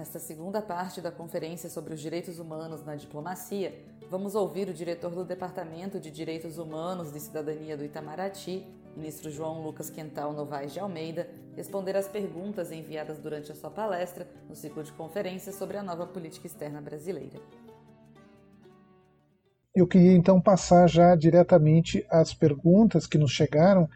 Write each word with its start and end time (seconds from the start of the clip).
Nesta 0.00 0.18
segunda 0.18 0.62
parte 0.62 0.98
da 1.02 1.12
conferência 1.12 1.68
sobre 1.68 1.92
os 1.92 2.00
direitos 2.00 2.38
humanos 2.38 2.82
na 2.82 2.96
diplomacia, 2.96 3.84
vamos 4.08 4.34
ouvir 4.34 4.66
o 4.66 4.72
diretor 4.72 5.10
do 5.10 5.26
Departamento 5.26 6.00
de 6.00 6.10
Direitos 6.10 6.56
Humanos 6.56 7.14
e 7.14 7.20
Cidadania 7.20 7.76
do 7.76 7.84
Itamaraty, 7.84 8.66
ministro 8.96 9.30
João 9.30 9.62
Lucas 9.62 9.90
Quental 9.90 10.32
Novaes 10.32 10.72
de 10.72 10.80
Almeida, 10.80 11.28
responder 11.54 11.98
às 11.98 12.08
perguntas 12.08 12.72
enviadas 12.72 13.18
durante 13.18 13.52
a 13.52 13.54
sua 13.54 13.70
palestra 13.70 14.26
no 14.48 14.56
ciclo 14.56 14.82
de 14.82 14.90
conferências 14.92 15.56
sobre 15.56 15.76
a 15.76 15.82
nova 15.82 16.06
política 16.06 16.46
externa 16.46 16.80
brasileira. 16.80 17.38
Eu 19.74 19.86
queria 19.86 20.16
então 20.16 20.40
passar 20.40 20.88
já 20.88 21.14
diretamente 21.14 22.06
às 22.08 22.32
perguntas 22.32 23.06
que 23.06 23.18
nos 23.18 23.32
chegaram 23.32 23.86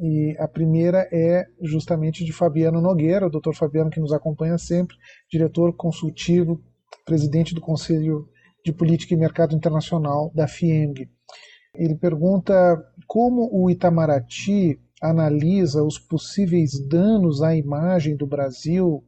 e 0.00 0.34
a 0.38 0.48
primeira 0.48 1.06
é 1.12 1.46
justamente 1.60 2.24
de 2.24 2.32
Fabiano 2.32 2.80
Nogueira, 2.80 3.26
o 3.26 3.30
doutor 3.30 3.54
Fabiano 3.54 3.90
que 3.90 4.00
nos 4.00 4.12
acompanha 4.12 4.56
sempre, 4.56 4.96
diretor 5.30 5.74
consultivo, 5.76 6.62
presidente 7.04 7.54
do 7.54 7.60
Conselho 7.60 8.26
de 8.64 8.72
Política 8.72 9.14
e 9.14 9.16
Mercado 9.16 9.54
Internacional 9.54 10.30
da 10.34 10.48
FIENG. 10.48 11.08
Ele 11.74 11.94
pergunta 11.94 12.82
como 13.06 13.48
o 13.52 13.70
Itamaraty 13.70 14.80
analisa 15.02 15.82
os 15.82 15.98
possíveis 15.98 16.72
danos 16.88 17.42
à 17.42 17.54
imagem 17.54 18.16
do 18.16 18.26
Brasil 18.26 19.04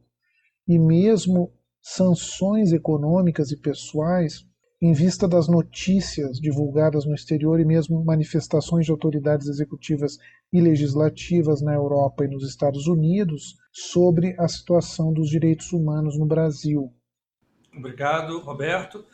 e 0.67 0.77
mesmo 0.79 1.51
sanções 1.81 2.71
econômicas 2.71 3.51
e 3.51 3.57
pessoais 3.57 4.45
em 4.83 4.91
vista 4.91 5.29
das 5.29 5.47
notícias 5.47 6.41
divulgadas 6.41 7.05
no 7.05 7.15
exterior 7.15 7.57
e 7.57 7.63
mesmo 7.63 8.03
manifestações 8.03 8.85
de 8.85 8.91
autoridades 8.91 9.47
executivas 9.47 10.17
e 10.51 10.59
legislativas 10.59 11.61
na 11.61 11.73
Europa 11.73 12.25
e 12.25 12.27
nos 12.27 12.45
Estados 12.45 12.85
Unidos 12.85 13.55
sobre 13.71 14.35
a 14.37 14.45
situação 14.45 15.13
dos 15.13 15.29
direitos 15.29 15.71
humanos 15.71 16.19
no 16.19 16.25
Brasil. 16.25 16.93
Obrigado, 17.73 18.39
Roberto. 18.39 19.05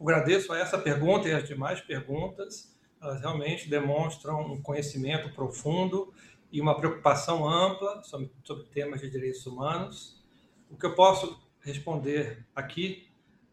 Agradeço 0.00 0.50
a 0.50 0.58
essa 0.58 0.78
pergunta 0.78 1.28
e 1.28 1.32
as 1.32 1.46
demais 1.46 1.82
perguntas. 1.82 2.74
Elas 2.98 3.20
realmente 3.20 3.68
demonstram 3.68 4.40
um 4.54 4.62
conhecimento 4.62 5.34
profundo 5.34 6.10
e 6.50 6.58
uma 6.58 6.74
preocupação 6.74 7.46
ampla 7.46 8.02
sobre, 8.02 8.32
sobre 8.42 8.64
temas 8.70 9.02
de 9.02 9.10
direitos 9.10 9.44
humanos. 9.44 10.24
O 10.70 10.76
que 10.78 10.86
eu 10.86 10.94
posso 10.94 11.38
responder 11.60 12.46
aqui 12.56 13.07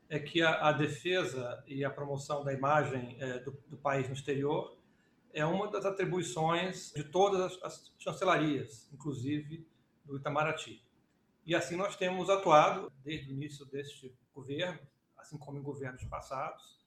é 0.09 0.19
que 0.19 0.41
a, 0.41 0.67
a, 0.67 0.71
defesa 0.71 1.63
e 1.67 1.83
a 1.83 1.89
promoção 1.89 2.43
da 2.43 2.53
imagem 2.53 3.17
é, 3.19 3.39
do, 3.39 3.51
do, 3.67 3.77
país 3.77 4.07
no 4.07 4.13
exterior 4.13 4.77
é 5.33 5.45
uma 5.45 5.69
das 5.69 5.85
atribuições 5.85 6.91
de 6.95 7.03
todas 7.03 7.41
as, 7.41 7.63
as, 7.63 7.93
chancelarias, 7.97 8.89
inclusive 8.93 9.67
do 10.03 10.17
Itamaraty. 10.17 10.83
E 11.45 11.55
assim 11.55 11.75
nós 11.75 11.95
temos 11.95 12.29
atuado 12.29 12.91
desde 13.03 13.31
o 13.31 13.33
início 13.33 13.65
deste 13.65 14.15
governo, 14.33 14.79
assim 15.17 15.37
como 15.37 15.57
em 15.57 15.63
governos 15.63 16.03
passados, 16.05 16.85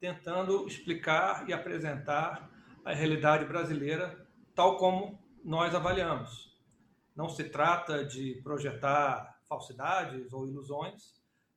tentando 0.00 0.66
explicar 0.66 1.48
e 1.48 1.52
apresentar 1.52 2.50
a 2.84 2.92
realidade 2.92 3.44
brasileira 3.44 4.26
tal 4.54 4.76
como 4.76 5.18
nós 5.44 5.74
avaliamos. 5.74 6.54
Não 7.14 7.28
se 7.28 7.44
trata 7.44 8.04
de 8.04 8.40
projetar 8.42 9.38
falsidades 9.48 10.32
ou 10.32 10.48
ilusões, 10.48 11.14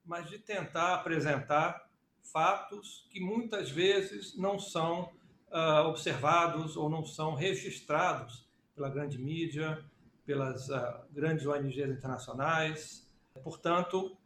mas 0.08 0.30
de 0.30 0.40
tentar 0.40 0.96
apresentar 0.96 1.88
fatos 2.24 3.08
que 3.10 3.20
muitas 3.20 3.70
vezes 3.70 4.36
não 4.38 4.58
são 4.58 5.12
uh, 5.52 5.88
observados 5.88 6.76
ou 6.76 6.90
não 6.90 7.06
são 7.06 7.36
registrados 7.36 8.48
pela 8.76 8.90
grande 8.90 9.18
mídia, 9.18 9.84
pelas 10.26 10.70
uh, 10.70 11.06
grandes 11.12 11.46
ONGs 11.46 11.78
internacionais. 11.78 13.08
Portanto, 13.44 14.17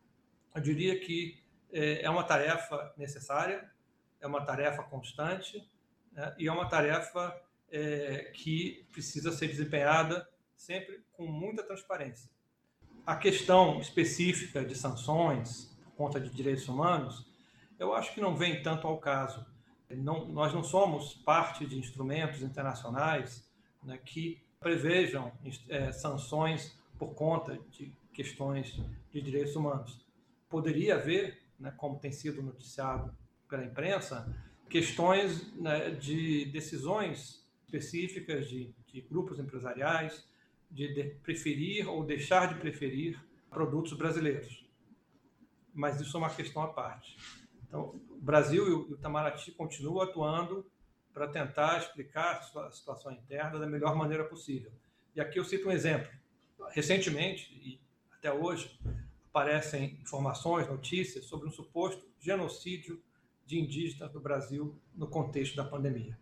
eu 0.56 0.62
diria 0.62 1.00
que 1.00 1.42
eh, 1.72 2.02
é 2.04 2.10
uma 2.10 2.24
tarefa 2.24 2.94
necessária, 2.98 3.70
é 4.20 4.28
uma 4.28 4.44
tarefa 4.44 4.84
constante 4.84 5.66
né, 6.12 6.36
e 6.38 6.48
é 6.48 6.52
uma 6.52 6.68
tarefa 6.68 7.40
eh, 7.72 8.32
que 8.36 8.86
precisa 8.92 9.32
ser 9.32 9.48
desempenhada 9.48 10.28
sempre 10.56 11.04
com 11.14 11.26
muita 11.26 11.64
transparência. 11.64 12.30
A 13.06 13.16
questão 13.16 13.80
específica 13.80 14.64
de 14.64 14.76
sanções, 14.76 15.71
conta 15.96 16.20
de 16.20 16.30
direitos 16.30 16.68
humanos, 16.68 17.26
eu 17.80 17.94
acho 17.94 18.14
que 18.14 18.22
não 18.22 18.36
vem 18.36 18.62
tanto 18.62 18.86
ao 18.88 18.98
caso. 18.98 19.46
Não, 19.90 20.28
nós 20.28 20.54
não 20.54 20.64
somos 20.64 21.16
parte 21.16 21.66
de 21.66 21.78
instrumentos 21.78 22.42
internacionais 22.42 23.50
né, 23.84 23.98
que 23.98 24.42
prevejam 24.60 25.32
é, 25.68 25.92
sanções 25.92 26.78
por 26.98 27.16
conta 27.16 27.60
de 27.72 27.92
questões 28.14 28.80
de 29.12 29.22
direitos 29.22 29.56
humanos. 29.56 30.00
Poderia 30.48 30.96
haver, 30.96 31.42
né, 31.60 31.74
como 31.76 32.00
tem 32.00 32.12
sido 32.12 32.42
noticiado 32.44 33.12
pela 33.50 33.66
imprensa, 33.66 34.32
questões 34.70 35.52
né, 35.56 35.90
de 35.90 36.46
decisões 36.46 37.44
específicas 37.66 38.48
de, 38.48 38.74
de 38.88 39.02
grupos 39.02 39.40
empresariais 39.40 40.24
de, 40.70 40.94
de 40.94 41.04
preferir 41.24 41.90
ou 41.90 42.06
deixar 42.06 42.48
de 42.54 42.60
preferir 42.60 43.20
produtos 43.50 43.94
brasileiros 43.94 44.61
mas 45.74 46.00
isso 46.00 46.16
é 46.16 46.20
uma 46.20 46.30
questão 46.30 46.62
à 46.62 46.68
parte. 46.68 47.18
Então, 47.68 48.02
o 48.10 48.22
Brasil 48.22 48.68
e 48.68 48.74
o 48.74 48.96
Itamaraty 48.96 49.52
continuam 49.52 50.02
atuando 50.02 50.70
para 51.14 51.28
tentar 51.28 51.78
explicar 51.80 52.40
a 52.40 52.72
situação 52.72 53.12
interna 53.12 53.60
da 53.60 53.68
melhor 53.68 53.96
maneira 53.96 54.24
possível. 54.24 54.72
E 55.16 55.22
aqui 55.22 55.40
eu 55.40 55.46
cito 55.46 55.68
um 55.68 55.72
exemplo. 55.72 56.12
Recentemente, 56.70 57.54
e 57.54 57.82
até 58.12 58.32
hoje, 58.32 58.80
aparecem 59.30 59.98
informações, 60.02 60.68
notícias 60.68 61.26
sobre 61.26 61.48
um 61.48 61.52
suposto 61.52 62.06
genocídio 62.20 63.02
de 63.46 63.60
indígenas 63.60 64.14
no 64.14 64.20
Brasil 64.20 64.80
no 64.94 65.08
contexto 65.08 65.56
da 65.56 65.64
pandemia. 65.64 66.18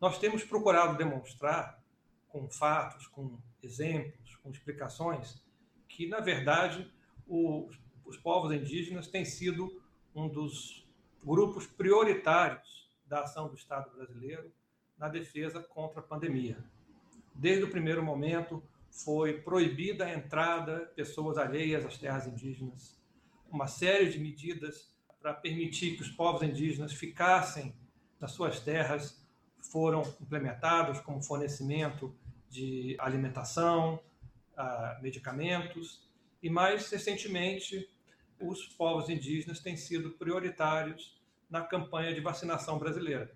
Nós 0.00 0.18
temos 0.18 0.44
procurado 0.44 0.98
demonstrar, 0.98 1.82
com 2.28 2.48
fatos, 2.50 3.06
com 3.06 3.38
exemplos, 3.62 4.36
com 4.36 4.50
explicações, 4.50 5.42
que, 5.88 6.06
na 6.08 6.20
verdade, 6.20 6.92
os 7.26 7.78
os 8.06 8.16
povos 8.16 8.52
indígenas 8.52 9.08
têm 9.08 9.24
sido 9.24 9.82
um 10.14 10.28
dos 10.28 10.86
grupos 11.22 11.66
prioritários 11.66 12.90
da 13.06 13.20
ação 13.20 13.48
do 13.48 13.54
Estado 13.54 13.90
brasileiro 13.94 14.52
na 14.98 15.08
defesa 15.08 15.62
contra 15.62 16.00
a 16.00 16.02
pandemia. 16.02 16.58
Desde 17.34 17.64
o 17.64 17.70
primeiro 17.70 18.02
momento, 18.02 18.62
foi 18.90 19.40
proibida 19.40 20.04
a 20.04 20.14
entrada 20.14 20.86
de 20.86 20.94
pessoas 20.94 21.36
alheias 21.36 21.84
às 21.84 21.98
terras 21.98 22.26
indígenas, 22.26 23.02
uma 23.50 23.66
série 23.66 24.08
de 24.08 24.18
medidas 24.18 24.94
para 25.20 25.34
permitir 25.34 25.96
que 25.96 26.02
os 26.02 26.10
povos 26.10 26.42
indígenas 26.42 26.92
ficassem 26.92 27.74
nas 28.20 28.32
suas 28.32 28.60
terras 28.60 29.24
foram 29.72 30.02
implementados, 30.20 31.00
como 31.00 31.22
fornecimento 31.22 32.14
de 32.48 32.94
alimentação, 32.98 34.00
ah, 34.56 34.98
medicamentos, 35.02 36.08
e 36.42 36.50
mais 36.50 36.88
recentemente 36.90 37.88
os 38.40 38.66
povos 38.66 39.08
indígenas 39.08 39.60
têm 39.60 39.76
sido 39.76 40.10
prioritários 40.12 41.20
na 41.48 41.62
campanha 41.62 42.14
de 42.14 42.20
vacinação 42.20 42.78
brasileira. 42.78 43.32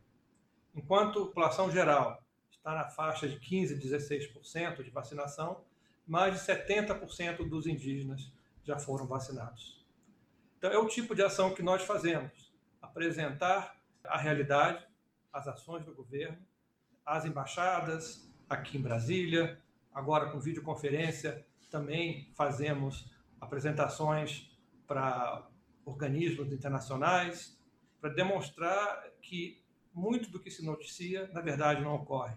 Enquanto 0.75 1.23
a 1.23 1.27
população 1.27 1.71
geral 1.71 2.23
está 2.51 2.75
na 2.75 2.85
faixa 2.89 3.29
de 3.29 3.39
15% 3.39 3.75
a 3.75 4.79
16% 4.79 4.83
de 4.83 4.91
vacinação, 4.91 5.65
mais 6.07 6.35
de 6.35 6.41
70% 6.41 7.49
dos 7.49 7.67
indígenas 7.67 8.33
já 8.65 8.79
foram 8.79 9.07
vacinados. 9.07 9.85
Então, 10.59 10.71
é 10.71 10.79
o 10.79 10.89
tipo 10.89 11.15
de 11.15 11.23
ação 11.23 11.55
que 11.55 11.63
nós 11.63 11.83
fazemos: 11.83 12.53
apresentar 12.81 13.77
a 14.05 14.19
realidade, 14.19 14.85
as 15.33 15.47
ações 15.47 15.85
do 15.85 15.95
governo, 15.95 16.39
as 17.05 17.25
embaixadas 17.25 18.29
aqui 18.49 18.79
em 18.79 18.83
Brasília, 18.83 19.61
agora 19.94 20.31
com 20.31 20.41
videoconferência 20.41 21.47
também 21.71 22.31
fazemos 22.35 23.11
apresentações 23.41 24.48
para 24.88 25.46
organismos 25.85 26.50
internacionais, 26.50 27.56
para 28.00 28.11
demonstrar 28.11 29.05
que 29.23 29.62
muito 29.94 30.31
do 30.31 30.40
que 30.40 30.50
se 30.50 30.64
noticia, 30.64 31.29
na 31.32 31.40
verdade, 31.40 31.82
não 31.82 31.94
ocorre. 31.94 32.35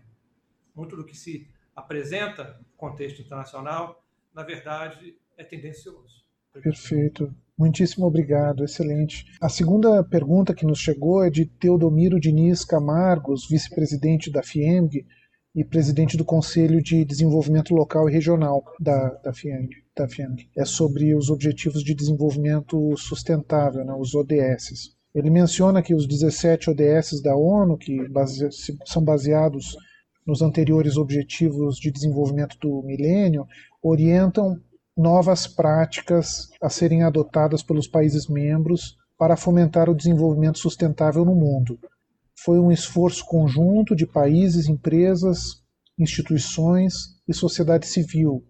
Muito 0.76 0.96
do 0.96 1.06
que 1.06 1.16
se 1.16 1.48
apresenta 1.76 2.60
no 2.60 2.78
contexto 2.78 3.22
internacional, 3.22 4.04
na 4.34 4.44
verdade, 4.44 5.18
é 5.38 5.44
tendencioso. 5.44 6.26
Perfeito. 6.54 7.34
Muitíssimo 7.58 8.06
obrigado, 8.06 8.64
excelente. 8.64 9.26
A 9.40 9.48
segunda 9.48 10.04
pergunta 10.04 10.54
que 10.54 10.66
nos 10.66 10.80
chegou 10.80 11.24
é 11.24 11.30
de 11.30 11.46
Teodomiro 11.46 12.20
Diniz 12.20 12.66
Camargos, 12.66 13.48
vice-presidente 13.48 14.32
da 14.32 14.42
FIEMG 14.42 15.06
e 15.54 15.64
presidente 15.64 16.18
do 16.18 16.26
Conselho 16.26 16.82
de 16.82 17.06
Desenvolvimento 17.06 17.74
Local 17.74 18.10
e 18.10 18.12
Regional 18.12 18.64
da, 18.80 19.10
da 19.16 19.34
FIEMG 19.34 19.82
da 19.96 20.08
FIANG. 20.08 20.50
É 20.58 20.66
sobre 20.66 21.16
os 21.16 21.30
Objetivos 21.30 21.84
de 21.84 21.94
Desenvolvimento 21.94 22.96
Sustentável, 22.98 23.84
né, 23.84 23.94
os 23.94 24.16
ODS. 24.16 24.96
Ele 25.14 25.30
menciona 25.30 25.82
que 25.82 25.94
os 25.94 26.08
17 26.08 26.70
ODS 26.70 27.22
da 27.22 27.36
ONU, 27.36 27.78
que 27.78 28.08
base 28.10 28.48
são 28.86 29.04
baseados 29.04 29.76
nos 30.26 30.42
anteriores 30.42 30.98
Objetivos 30.98 31.78
de 31.78 31.92
Desenvolvimento 31.92 32.58
do 32.60 32.82
Milênio, 32.84 33.46
orientam 33.82 34.58
novas 34.96 35.48
práticas 35.48 36.50
a 36.62 36.70
serem 36.70 37.04
adotadas 37.04 37.64
pelos 37.64 37.88
países 37.88 38.28
membros 38.28 38.98
para 39.18 39.36
fomentar 39.36 39.90
o 39.90 39.96
desenvolvimento 39.96 40.60
sustentável 40.60 41.26
no 41.26 41.36
mundo. 41.36 41.78
Foi 42.44 42.60
um 42.60 42.72
esforço 42.72 43.26
conjunto 43.26 43.96
de 43.96 44.08
países, 44.08 44.68
empresas, 44.68 45.62
instituições 45.98 46.94
e 47.28 47.34
sociedade 47.34 47.86
civil. 47.86 48.44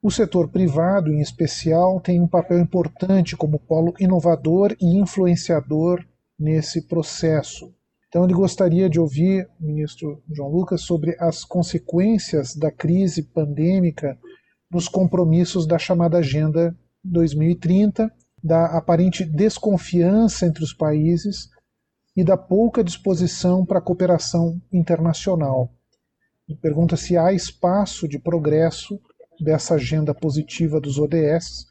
O 0.00 0.12
setor 0.12 0.48
privado, 0.48 1.12
em 1.12 1.20
especial, 1.20 2.00
tem 2.00 2.20
um 2.20 2.28
papel 2.28 2.60
importante 2.60 3.36
como 3.36 3.58
polo 3.58 3.94
inovador 3.98 4.76
e 4.80 4.96
influenciador 4.96 6.04
nesse 6.38 6.86
processo. 6.86 7.74
Então, 8.06 8.24
ele 8.24 8.32
gostaria 8.32 8.88
de 8.88 9.00
ouvir 9.00 9.48
o 9.60 9.66
ministro 9.66 10.22
João 10.30 10.50
Lucas 10.50 10.82
sobre 10.82 11.16
as 11.18 11.44
consequências 11.44 12.54
da 12.54 12.70
crise 12.70 13.24
pandêmica 13.24 14.16
nos 14.70 14.88
compromissos 14.88 15.66
da 15.66 15.78
chamada 15.78 16.18
Agenda 16.18 16.76
2030, 17.02 18.10
da 18.42 18.66
aparente 18.78 19.24
desconfiança 19.24 20.46
entre 20.46 20.62
os 20.62 20.72
países 20.72 21.48
e 22.16 22.22
da 22.22 22.36
pouca 22.36 22.84
disposição 22.84 23.66
para 23.66 23.80
a 23.80 23.82
cooperação 23.82 24.60
internacional. 24.72 25.72
E 26.48 26.54
pergunta 26.54 26.96
se 26.96 27.16
há 27.16 27.32
espaço 27.32 28.08
de 28.08 28.18
progresso 28.18 29.00
dessa 29.40 29.74
agenda 29.74 30.14
positiva 30.14 30.80
dos 30.80 30.98
ODS 30.98 31.66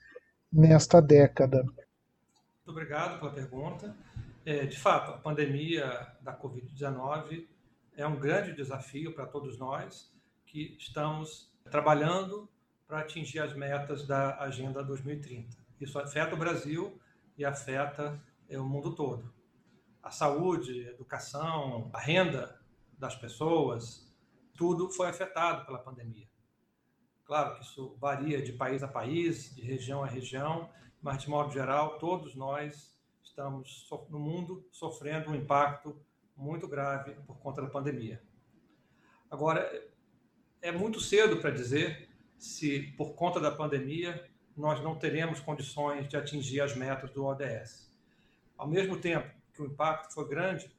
nesta 0.52 1.02
década. 1.02 1.64
Muito 1.64 2.70
obrigado 2.70 3.20
pela 3.20 3.32
pergunta. 3.32 3.96
É, 4.46 4.66
de 4.66 4.78
fato, 4.78 5.12
a 5.12 5.18
pandemia 5.18 6.08
da 6.22 6.38
Covid-19 6.38 7.46
é 7.96 8.08
um 8.08 8.16
grande 8.16 8.54
desafio 8.54 9.14
para 9.14 9.26
todos 9.26 9.58
nós 9.58 10.14
que 10.46 10.76
estamos 10.80 11.52
trabalhando 11.70 12.50
para 12.88 13.00
atingir 13.00 13.40
as 13.40 13.54
metas 13.54 14.08
da 14.08 14.38
Agenda 14.40 14.82
2030. 14.84 15.58
Isso 15.82 16.00
afeta 16.00 16.34
o 16.34 16.38
Brasil 16.38 16.98
e 17.38 17.44
afeta 17.44 18.20
é, 18.50 18.58
o 18.58 18.64
mundo 18.64 18.96
todo. 18.96 19.34
A 20.02 20.10
saúde, 20.10 20.88
a 20.88 20.92
educação, 20.92 21.90
a 21.94 22.00
renda 22.00 22.58
das 22.98 23.16
pessoas, 23.16 24.10
tudo 24.56 24.90
foi 24.90 25.10
afetado 25.10 25.66
pela 25.66 25.80
pandemia. 25.80 26.28
Claro 27.28 27.56
que 27.56 27.64
isso 27.66 27.94
varia 28.00 28.42
de 28.42 28.54
país 28.54 28.82
a 28.82 28.88
país, 28.88 29.54
de 29.54 29.62
região 29.62 30.02
a 30.02 30.08
região, 30.08 30.70
mas 31.02 31.22
de 31.22 31.30
modo 31.30 31.52
geral, 31.52 32.00
todos 32.00 32.34
nós 32.36 32.98
estamos 33.22 33.86
no 34.10 34.18
mundo 34.18 34.66
sofrendo 34.72 35.30
um 35.30 35.36
impacto 35.36 36.00
muito 36.38 36.70
grave 36.70 37.16
por 37.28 37.38
conta 37.40 37.62
da 37.62 37.68
pandemia. 37.68 38.24
Agora, 39.30 39.70
é 40.62 40.72
muito 40.72 41.02
cedo 41.02 41.42
para 41.42 41.52
dizer 41.52 42.08
se, 42.38 42.94
por 42.96 43.14
conta 43.14 43.42
da 43.42 43.52
pandemia, 43.52 44.26
nós 44.56 44.82
não 44.82 44.96
teremos 44.96 45.42
condições 45.42 46.08
de 46.08 46.16
atingir 46.16 46.62
as 46.62 46.78
metas 46.78 47.12
do 47.12 47.26
ODS. 47.26 47.94
Ao 48.58 48.66
mesmo 48.66 49.02
tempo 49.02 49.30
que 49.54 49.62
o 49.62 49.66
impacto 49.66 50.14
foi 50.14 50.30
grande, 50.30 50.72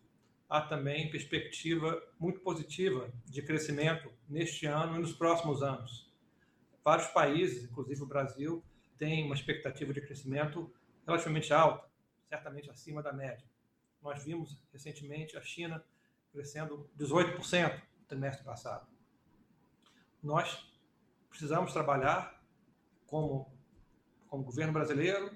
há 0.48 0.62
também 0.62 1.10
perspectiva 1.10 2.02
muito 2.18 2.40
positiva 2.40 3.12
de 3.26 3.42
crescimento 3.42 4.10
neste 4.26 4.64
ano 4.64 4.96
e 4.96 4.98
nos 4.98 5.12
próximos 5.12 5.62
anos. 5.62 6.07
Vários 6.88 7.08
países, 7.08 7.64
inclusive 7.64 8.02
o 8.02 8.06
Brasil, 8.06 8.64
têm 8.96 9.26
uma 9.26 9.34
expectativa 9.34 9.92
de 9.92 10.00
crescimento 10.00 10.72
relativamente 11.06 11.52
alta, 11.52 11.86
certamente 12.30 12.70
acima 12.70 13.02
da 13.02 13.12
média. 13.12 13.44
Nós 14.00 14.24
vimos 14.24 14.58
recentemente 14.72 15.36
a 15.36 15.42
China 15.42 15.84
crescendo 16.32 16.88
18% 16.98 17.74
no 17.74 18.06
trimestre 18.06 18.42
passado. 18.42 18.88
Nós 20.22 20.66
precisamos 21.28 21.74
trabalhar 21.74 22.42
como, 23.06 23.54
como 24.26 24.44
governo 24.44 24.72
brasileiro, 24.72 25.30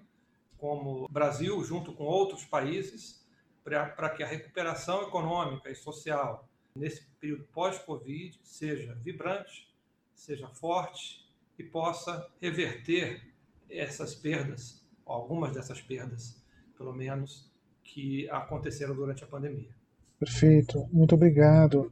como 0.56 1.06
Brasil, 1.08 1.62
junto 1.64 1.92
com 1.92 2.04
outros 2.04 2.46
países, 2.46 3.28
para 3.62 4.08
que 4.08 4.22
a 4.22 4.26
recuperação 4.26 5.02
econômica 5.02 5.70
e 5.70 5.74
social 5.74 6.48
nesse 6.74 7.04
período 7.20 7.44
pós-Covid 7.48 8.40
seja 8.42 8.94
vibrante, 8.94 9.70
seja 10.14 10.48
forte 10.48 11.21
e 11.58 11.62
possa 11.62 12.26
reverter 12.40 13.20
essas 13.68 14.14
perdas, 14.14 14.84
algumas 15.06 15.52
dessas 15.52 15.80
perdas, 15.80 16.42
pelo 16.76 16.92
menos, 16.92 17.50
que 17.82 18.28
aconteceram 18.30 18.94
durante 18.94 19.24
a 19.24 19.26
pandemia. 19.26 19.70
Perfeito, 20.18 20.88
muito 20.92 21.14
obrigado. 21.14 21.90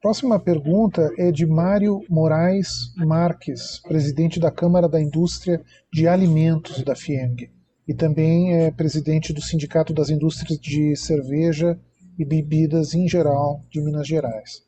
Próxima 0.00 0.40
pergunta 0.40 1.12
é 1.18 1.30
de 1.30 1.46
Mário 1.46 2.02
Moraes 2.08 2.94
Marques, 2.96 3.80
presidente 3.80 4.40
da 4.40 4.50
Câmara 4.50 4.88
da 4.88 5.00
Indústria 5.00 5.62
de 5.92 6.08
Alimentos 6.08 6.82
da 6.82 6.96
FIENG, 6.96 7.50
e 7.86 7.94
também 7.94 8.54
é 8.54 8.70
presidente 8.70 9.32
do 9.32 9.42
Sindicato 9.42 9.92
das 9.92 10.10
Indústrias 10.10 10.58
de 10.58 10.96
Cerveja 10.96 11.78
e 12.18 12.24
Bebidas 12.24 12.94
em 12.94 13.06
geral 13.08 13.60
de 13.70 13.80
Minas 13.80 14.06
Gerais. 14.06 14.62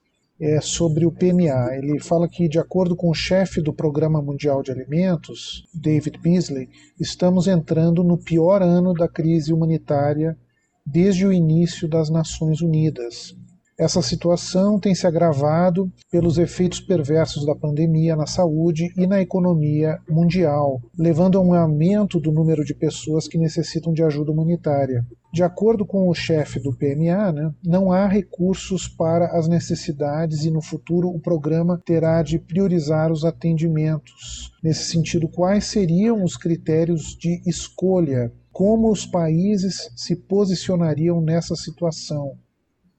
É 0.45 0.61
sobre 0.61 1.07
o 1.07 1.13
PMA. 1.13 1.77
Ele 1.77 2.01
fala 2.01 2.29
que, 2.29 2.49
de 2.49 2.59
acordo 2.59 2.97
com 2.97 3.09
o 3.09 3.15
chefe 3.15 3.63
do 3.63 3.73
Programa 3.73 4.21
Mundial 4.21 4.61
de 4.61 4.73
Alimentos, 4.73 5.69
David 5.73 6.19
Beasley, 6.19 6.69
estamos 6.99 7.47
entrando 7.47 8.03
no 8.03 8.19
pior 8.19 8.61
ano 8.61 8.93
da 8.93 9.07
crise 9.07 9.53
humanitária 9.53 10.37
desde 10.85 11.25
o 11.25 11.33
início 11.33 11.87
das 11.89 12.11
Nações 12.11 12.61
Unidas, 12.61 13.37
essa 13.83 14.01
situação 14.01 14.79
tem 14.79 14.95
se 14.95 15.09
agravado 15.09 15.91
pelos 16.09 16.39
efeitos 16.39 16.81
perversos 16.81 17.45
da 17.45 17.53
pandemia 17.53 18.15
na 18.15 18.27
saúde 18.27 18.93
e 18.97 19.09
na 19.09 19.21
economia 19.21 19.99
mundial, 20.09 20.81
levando 20.97 21.37
a 21.37 21.41
um 21.41 21.53
aumento 21.53 22.21
do 22.21 22.31
número 22.31 22.65
de 22.65 22.75
pessoas 22.75 23.27
que 23.27 23.37
necessitam 23.37 23.93
de 23.93 24.05
ajuda 24.05 24.31
humanitária. 24.31 25.05
De 25.33 25.43
acordo 25.43 25.85
com 25.85 26.09
o 26.09 26.15
chefe 26.15 26.61
do 26.61 26.73
PMA, 26.73 27.33
né, 27.33 27.53
não 27.65 27.91
há 27.91 28.07
recursos 28.07 28.87
para 28.87 29.37
as 29.37 29.49
necessidades 29.49 30.45
e 30.45 30.51
no 30.53 30.63
futuro 30.63 31.09
o 31.09 31.19
programa 31.19 31.83
terá 31.85 32.23
de 32.23 32.39
priorizar 32.39 33.11
os 33.11 33.25
atendimentos. 33.25 34.53
Nesse 34.63 34.85
sentido, 34.85 35.27
quais 35.27 35.65
seriam 35.65 36.23
os 36.23 36.37
critérios 36.37 37.17
de 37.19 37.43
escolha? 37.45 38.33
Como 38.53 38.93
os 38.93 39.05
países 39.05 39.91
se 39.97 40.15
posicionariam 40.15 41.21
nessa 41.21 41.57
situação? 41.57 42.39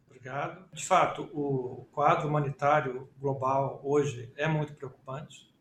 Obrigado. 0.08 0.63
De 0.74 0.84
fato, 0.84 1.30
o 1.34 1.88
quadro 1.92 2.28
humanitário 2.28 3.08
global 3.20 3.80
hoje 3.84 4.34
é 4.36 4.48
muito 4.48 4.74
preocupante. 4.74 5.54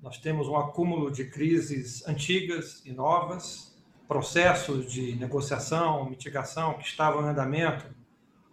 Nós 0.00 0.16
temos 0.16 0.46
um 0.46 0.56
acúmulo 0.56 1.10
de 1.10 1.28
crises 1.28 2.06
antigas 2.06 2.86
e 2.86 2.92
novas, 2.92 3.76
processos 4.06 4.92
de 4.92 5.16
negociação, 5.16 6.08
mitigação 6.08 6.74
que 6.74 6.84
estavam 6.84 7.22
em 7.22 7.30
andamento 7.30 7.92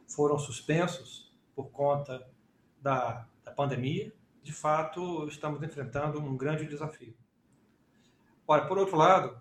foram 0.08 0.40
suspensos 0.40 1.32
por 1.56 1.70
conta 1.70 2.28
da, 2.82 3.28
da 3.46 3.52
pandemia. 3.52 4.12
De 4.42 4.52
fato, 4.52 5.28
estamos 5.28 5.62
enfrentando 5.62 6.20
um 6.20 6.36
grande 6.36 6.66
desafio. 6.66 7.14
Ora, 8.48 8.66
por 8.66 8.80
outro 8.80 8.98
lado, 8.98 9.40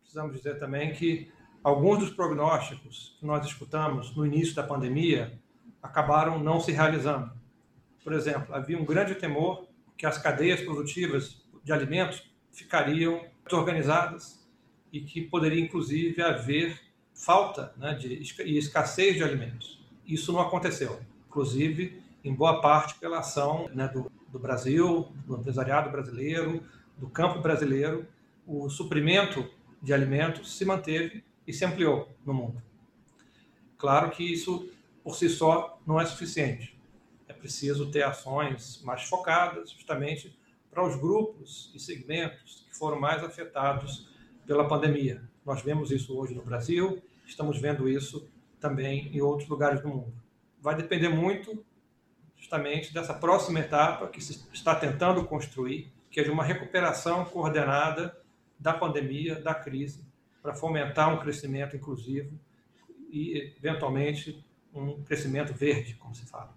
precisamos 0.00 0.36
dizer 0.36 0.58
também 0.58 0.92
que 0.92 1.32
alguns 1.62 2.00
dos 2.00 2.10
prognósticos 2.10 3.16
que 3.20 3.24
nós 3.24 3.46
escutamos 3.46 4.16
no 4.16 4.26
início 4.26 4.56
da 4.56 4.64
pandemia 4.64 5.40
acabaram 5.82 6.38
não 6.38 6.60
se 6.60 6.72
realizando. 6.72 7.32
Por 8.02 8.12
exemplo, 8.12 8.54
havia 8.54 8.78
um 8.78 8.84
grande 8.84 9.14
temor 9.14 9.66
que 9.96 10.06
as 10.06 10.18
cadeias 10.18 10.60
produtivas 10.60 11.42
de 11.62 11.72
alimentos 11.72 12.30
ficariam 12.52 13.24
desorganizadas 13.44 14.40
e 14.92 15.00
que 15.00 15.20
poderia 15.20 15.62
inclusive 15.62 16.20
haver 16.22 16.80
falta 17.14 17.72
né, 17.76 17.94
de, 17.94 18.22
e 18.44 18.58
escassez 18.58 19.16
de 19.16 19.22
alimentos. 19.22 19.80
Isso 20.06 20.32
não 20.32 20.40
aconteceu, 20.40 21.00
inclusive 21.28 22.02
em 22.24 22.34
boa 22.34 22.60
parte 22.60 22.94
pela 22.98 23.18
ação 23.18 23.68
né, 23.74 23.88
do, 23.88 24.10
do 24.28 24.38
Brasil, 24.38 25.12
do 25.26 25.36
empresariado 25.36 25.90
brasileiro, 25.90 26.62
do 26.96 27.08
campo 27.08 27.40
brasileiro, 27.40 28.06
o 28.46 28.68
suprimento 28.68 29.48
de 29.82 29.92
alimentos 29.92 30.56
se 30.56 30.64
manteve 30.64 31.24
e 31.46 31.52
se 31.52 31.64
ampliou 31.64 32.08
no 32.24 32.34
mundo. 32.34 32.62
Claro 33.78 34.10
que 34.10 34.22
isso 34.22 34.68
por 35.02 35.16
si 35.16 35.28
só 35.28 35.80
não 35.86 36.00
é 36.00 36.06
suficiente. 36.06 36.78
É 37.26 37.32
preciso 37.32 37.90
ter 37.90 38.02
ações 38.02 38.82
mais 38.82 39.04
focadas, 39.04 39.70
justamente 39.70 40.36
para 40.70 40.86
os 40.86 40.96
grupos 40.96 41.72
e 41.74 41.80
segmentos 41.80 42.64
que 42.68 42.76
foram 42.76 43.00
mais 43.00 43.22
afetados 43.24 44.08
pela 44.46 44.66
pandemia. 44.66 45.22
Nós 45.44 45.62
vemos 45.62 45.90
isso 45.90 46.16
hoje 46.16 46.34
no 46.34 46.42
Brasil, 46.42 47.02
estamos 47.26 47.60
vendo 47.60 47.88
isso 47.88 48.28
também 48.60 49.08
em 49.14 49.20
outros 49.20 49.48
lugares 49.48 49.80
do 49.80 49.88
mundo. 49.88 50.12
Vai 50.60 50.76
depender 50.76 51.08
muito, 51.08 51.64
justamente, 52.36 52.92
dessa 52.92 53.14
próxima 53.14 53.60
etapa 53.60 54.06
que 54.08 54.20
se 54.20 54.46
está 54.52 54.74
tentando 54.74 55.24
construir, 55.24 55.92
que 56.10 56.20
é 56.20 56.22
de 56.22 56.30
uma 56.30 56.44
recuperação 56.44 57.24
coordenada 57.24 58.16
da 58.58 58.74
pandemia, 58.74 59.40
da 59.40 59.54
crise, 59.54 60.04
para 60.42 60.54
fomentar 60.54 61.12
um 61.12 61.18
crescimento 61.18 61.76
inclusivo 61.76 62.38
e, 63.10 63.54
eventualmente, 63.56 64.44
um 64.74 65.02
crescimento 65.02 65.54
verde, 65.54 65.94
como 65.94 66.14
se 66.14 66.26
fala. 66.26 66.54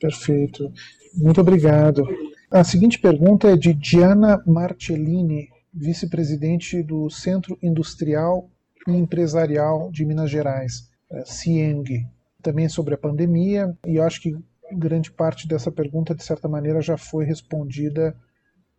Perfeito. 0.00 0.72
Muito 1.14 1.40
obrigado. 1.40 2.06
A 2.50 2.64
seguinte 2.64 2.98
pergunta 2.98 3.50
é 3.50 3.56
de 3.56 3.74
Diana 3.74 4.42
Marcellini, 4.46 5.48
vice-presidente 5.72 6.82
do 6.82 7.08
Centro 7.10 7.58
Industrial 7.62 8.48
e 8.88 8.92
Empresarial 8.92 9.90
de 9.90 10.04
Minas 10.04 10.30
Gerais, 10.30 10.90
é, 11.10 11.24
CIENG. 11.24 12.06
Também 12.42 12.68
sobre 12.68 12.94
a 12.94 12.98
pandemia, 12.98 13.76
e 13.86 13.96
eu 13.96 14.02
acho 14.02 14.22
que 14.22 14.36
grande 14.72 15.10
parte 15.10 15.46
dessa 15.46 15.70
pergunta, 15.70 16.14
de 16.14 16.24
certa 16.24 16.48
maneira, 16.48 16.80
já 16.80 16.96
foi 16.96 17.24
respondida 17.24 18.16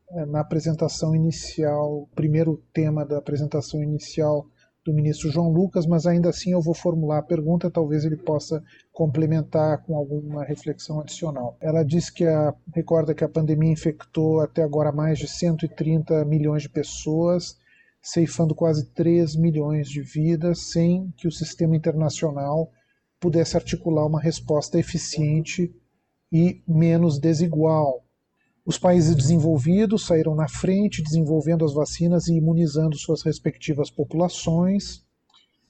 é, 0.09 0.25
na 0.25 0.39
apresentação 0.39 1.15
inicial, 1.15 2.09
primeiro 2.15 2.61
tema 2.73 3.05
da 3.05 3.17
apresentação 3.17 3.83
inicial 3.83 4.47
do 4.83 4.93
ministro 4.93 5.29
João 5.29 5.51
Lucas, 5.51 5.85
mas 5.85 6.05
ainda 6.05 6.29
assim 6.29 6.51
eu 6.51 6.61
vou 6.61 6.73
formular 6.73 7.19
a 7.19 7.23
pergunta, 7.23 7.69
talvez 7.69 8.03
ele 8.03 8.17
possa 8.17 8.63
complementar 8.91 9.83
com 9.83 9.95
alguma 9.95 10.43
reflexão 10.43 10.99
adicional. 10.99 11.55
Ela 11.61 11.83
diz 11.83 12.09
que 12.09 12.25
a, 12.25 12.53
recorda 12.73 13.13
que 13.13 13.23
a 13.23 13.29
pandemia 13.29 13.71
infectou 13.71 14.39
até 14.39 14.63
agora 14.63 14.91
mais 14.91 15.19
de 15.19 15.27
130 15.27 16.25
milhões 16.25 16.63
de 16.63 16.69
pessoas, 16.69 17.57
ceifando 18.01 18.55
quase 18.55 18.91
3 18.93 19.35
milhões 19.35 19.87
de 19.87 20.01
vidas, 20.01 20.71
sem 20.71 21.13
que 21.15 21.27
o 21.27 21.31
sistema 21.31 21.75
internacional 21.75 22.71
pudesse 23.19 23.55
articular 23.55 24.05
uma 24.05 24.19
resposta 24.19 24.79
eficiente 24.79 25.71
e 26.31 26.63
menos 26.67 27.19
desigual. 27.19 28.03
Os 28.63 28.77
países 28.77 29.15
desenvolvidos 29.15 30.05
saíram 30.05 30.35
na 30.35 30.47
frente, 30.47 31.01
desenvolvendo 31.01 31.65
as 31.65 31.73
vacinas 31.73 32.27
e 32.27 32.35
imunizando 32.35 32.95
suas 32.95 33.23
respectivas 33.23 33.89
populações. 33.89 35.03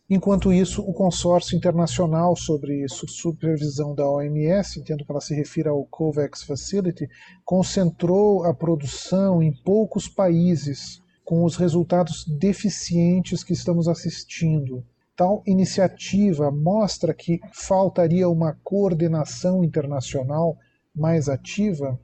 Enquanto 0.10 0.52
isso, 0.52 0.82
o 0.82 0.94
consórcio 0.94 1.56
internacional 1.56 2.36
sobre 2.36 2.86
supervisão 2.90 3.96
da 3.96 4.06
OMS, 4.10 4.78
entendo 4.78 5.06
que 5.06 5.12
ela 5.12 5.22
se 5.22 5.34
refira 5.34 5.70
ao 5.70 5.86
COVAX 5.86 6.44
Facility, 6.44 7.08
concentrou 7.46 8.44
a 8.44 8.54
produção 8.54 9.42
em 9.42 9.54
poucos 9.54 10.10
países, 10.10 11.02
com 11.24 11.46
os 11.46 11.56
resultados 11.56 12.26
deficientes 12.28 13.42
que 13.42 13.54
estamos 13.54 13.88
assistindo. 13.88 14.84
Tal 15.16 15.42
iniciativa 15.48 16.52
mostra 16.52 17.14
que 17.14 17.40
faltaria 17.54 18.28
uma 18.28 18.60
coordenação 18.66 19.64
internacional 19.64 20.58
mais 20.94 21.30
ativa 21.30 21.98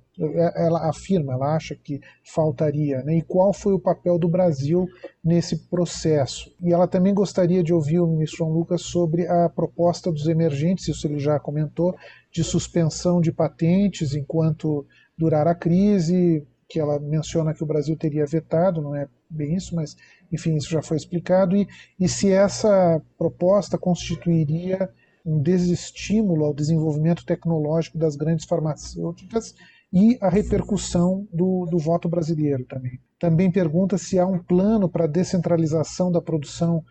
ela 0.55 0.89
afirma, 0.89 1.33
ela 1.33 1.55
acha 1.55 1.75
que 1.75 2.01
faltaria, 2.24 3.03
né? 3.03 3.17
e 3.17 3.21
qual 3.21 3.53
foi 3.53 3.74
o 3.74 3.79
papel 3.79 4.17
do 4.17 4.27
Brasil 4.27 4.88
nesse 5.24 5.67
processo. 5.69 6.51
E 6.62 6.74
ela 6.74 6.88
também 6.88 7.13
gostaria 7.13 7.63
de 7.63 7.74
ouvir 7.74 8.00
o 8.00 8.07
ministro 8.07 8.39
João 8.39 8.51
Lucas 8.51 8.81
sobre 8.81 9.27
a 9.27 9.47
proposta 9.47 10.12
dos 10.12 10.27
emergentes, 10.27 10.88
isso 10.88 11.05
ele 11.05 11.19
já 11.19 11.39
comentou, 11.39 11.95
de 12.31 12.43
suspensão 12.43 13.21
de 13.21 13.31
patentes 13.31 14.15
enquanto 14.15 14.86
durar 15.17 15.47
a 15.47 15.55
crise, 15.55 16.45
que 16.67 16.79
ela 16.79 17.00
menciona 17.00 17.53
que 17.53 17.63
o 17.63 17.67
Brasil 17.67 17.95
teria 17.95 18.25
vetado, 18.25 18.81
não 18.81 18.95
é 18.95 19.07
bem 19.29 19.55
isso, 19.55 19.75
mas 19.75 19.95
enfim, 20.31 20.55
isso 20.55 20.69
já 20.69 20.81
foi 20.81 20.97
explicado, 20.97 21.55
e, 21.55 21.67
e 22.00 22.09
se 22.09 22.31
essa 22.31 23.01
proposta 23.17 23.77
constituiria 23.77 24.89
um 25.25 25.41
desestímulo 25.41 26.45
ao 26.45 26.53
desenvolvimento 26.53 27.25
tecnológico 27.25 27.97
das 27.97 28.15
grandes 28.15 28.45
farmacêuticas 28.45 29.53
e 29.91 30.17
a 30.22 30.29
repercussão 30.29 31.27
do, 31.32 31.65
do 31.65 31.77
voto 31.77 32.10
brasileiro 32.10 32.65
também. 32.65 33.00
Também 33.20 33.51
pergunta 33.51 33.98
se 33.98 34.20
há 34.20 34.25
um 34.25 34.38
plano 34.38 34.89
para 34.89 35.08
descentralização 35.08 36.12
da 36.12 36.22
produção 36.22 36.84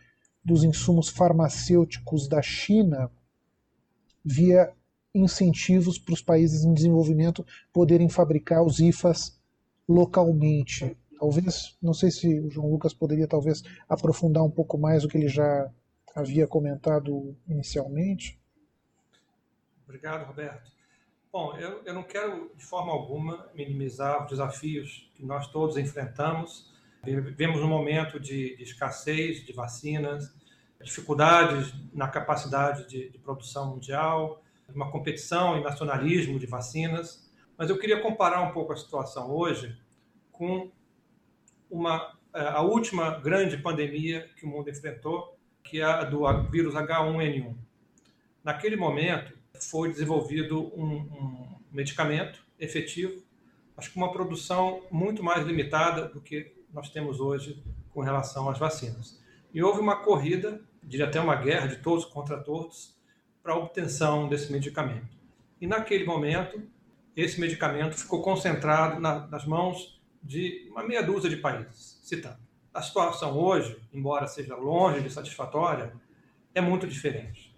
dos 0.45 0.65
insumos 0.65 1.09
farmacêuticos 1.09 2.29
da 2.29 2.41
China 2.41 3.11
via 4.25 4.73
incentivos 5.15 5.99
para 5.99 6.15
os 6.15 6.23
países 6.23 6.65
em 6.65 6.75
desenvolvimento 6.75 7.45
poderem 7.73 8.09
fabricar 8.09 8.63
os 8.63 8.81
IFAs 8.81 9.39
localmente. 9.89 10.97
Talvez, 11.19 11.77
não 11.81 11.95
sei 11.95 12.11
se 12.11 12.41
o 12.41 12.51
João 12.51 12.71
Lucas 12.71 12.93
poderia 12.93 13.27
talvez 13.27 13.63
aprofundar 13.89 14.45
um 14.45 14.51
pouco 14.51 14.77
mais 14.77 15.05
o 15.05 15.09
que 15.09 15.17
ele 15.17 15.29
já 15.29 15.71
havia 16.15 16.47
comentado 16.47 17.37
inicialmente. 17.49 18.39
Obrigado, 19.85 20.27
Roberto. 20.27 20.76
Bom, 21.39 21.55
eu, 21.59 21.83
eu 21.85 21.93
não 21.93 22.03
quero 22.03 22.51
de 22.57 22.65
forma 22.65 22.91
alguma 22.91 23.47
minimizar 23.55 24.23
os 24.23 24.31
desafios 24.31 25.13
que 25.15 25.23
nós 25.23 25.47
todos 25.49 25.77
enfrentamos. 25.77 26.73
Vivemos 27.05 27.61
um 27.61 27.69
momento 27.69 28.19
de, 28.19 28.57
de 28.57 28.63
escassez 28.63 29.45
de 29.45 29.53
vacinas, 29.53 30.35
dificuldades 30.83 31.75
na 31.93 32.09
capacidade 32.09 32.89
de, 32.89 33.11
de 33.11 33.19
produção 33.19 33.75
mundial, 33.75 34.43
uma 34.75 34.91
competição 34.91 35.59
e 35.59 35.63
nacionalismo 35.63 36.39
de 36.39 36.47
vacinas. 36.47 37.31
Mas 37.55 37.69
eu 37.69 37.79
queria 37.79 38.01
comparar 38.01 38.41
um 38.41 38.53
pouco 38.55 38.73
a 38.73 38.77
situação 38.77 39.31
hoje 39.31 39.79
com 40.33 40.73
uma, 41.71 42.17
é, 42.33 42.49
a 42.49 42.63
última 42.63 43.21
grande 43.21 43.59
pandemia 43.59 44.27
que 44.39 44.47
o 44.47 44.49
mundo 44.49 44.71
enfrentou, 44.71 45.37
que 45.63 45.83
é 45.83 45.85
a 45.85 46.03
do 46.03 46.27
vírus 46.45 46.73
H1N1. 46.73 47.55
Naquele 48.43 48.77
momento, 48.77 49.37
foi 49.65 49.91
desenvolvido 49.91 50.73
um, 50.75 50.97
um 50.97 51.59
medicamento 51.71 52.45
efetivo, 52.59 53.23
acho 53.77 53.91
que 53.91 53.97
uma 53.97 54.13
produção 54.13 54.83
muito 54.91 55.23
mais 55.23 55.47
limitada 55.47 56.09
do 56.09 56.21
que 56.21 56.55
nós 56.73 56.89
temos 56.89 57.21
hoje 57.21 57.63
com 57.91 58.01
relação 58.01 58.49
às 58.49 58.59
vacinas. 58.59 59.21
E 59.53 59.63
houve 59.63 59.81
uma 59.81 59.97
corrida, 59.97 60.61
diria 60.83 61.07
até 61.07 61.21
uma 61.21 61.37
guerra 61.37 61.67
de 61.67 61.77
todos 61.77 62.05
contra 62.05 62.39
todos, 62.39 62.97
para 63.43 63.53
a 63.53 63.59
obtenção 63.59 64.29
desse 64.29 64.53
medicamento. 64.53 65.17
E 65.61 65.67
naquele 65.67 66.05
momento, 66.05 66.63
esse 67.15 67.41
medicamento 67.41 67.97
ficou 67.97 68.21
concentrado 68.21 69.01
na, 69.01 69.27
nas 69.29 69.47
mãos 69.47 70.01
de 70.23 70.69
uma 70.71 70.83
meia 70.83 71.03
dúzia 71.03 71.31
de 71.31 71.37
países, 71.37 72.01
citando. 72.03 72.39
A 72.75 72.83
situação 72.83 73.39
hoje, 73.39 73.81
embora 73.93 74.27
seja 74.27 74.55
longe 74.55 75.01
de 75.01 75.09
satisfatória, 75.09 75.95
é 76.55 76.61
muito 76.61 76.87
diferente. 76.87 77.55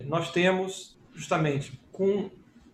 Nós 0.00 0.30
temos 0.30 0.98
justamente 1.14 1.80
com 1.90 2.30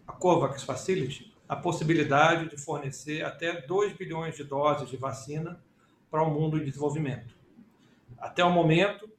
a 0.06 0.12
COVAX 0.12 0.62
Facility 0.62 1.34
a 1.48 1.56
possibilidade 1.56 2.50
de 2.50 2.58
fornecer 2.58 3.24
até 3.24 3.62
2 3.62 3.94
bilhões 3.94 4.36
de 4.36 4.44
doses 4.44 4.90
de 4.90 4.96
vacina 4.96 5.62
para 6.10 6.22
o 6.22 6.30
mundo 6.30 6.58
em 6.58 6.64
desenvolvimento. 6.64 7.34
Até 8.18 8.44
o 8.44 8.50
momento, 8.50 9.10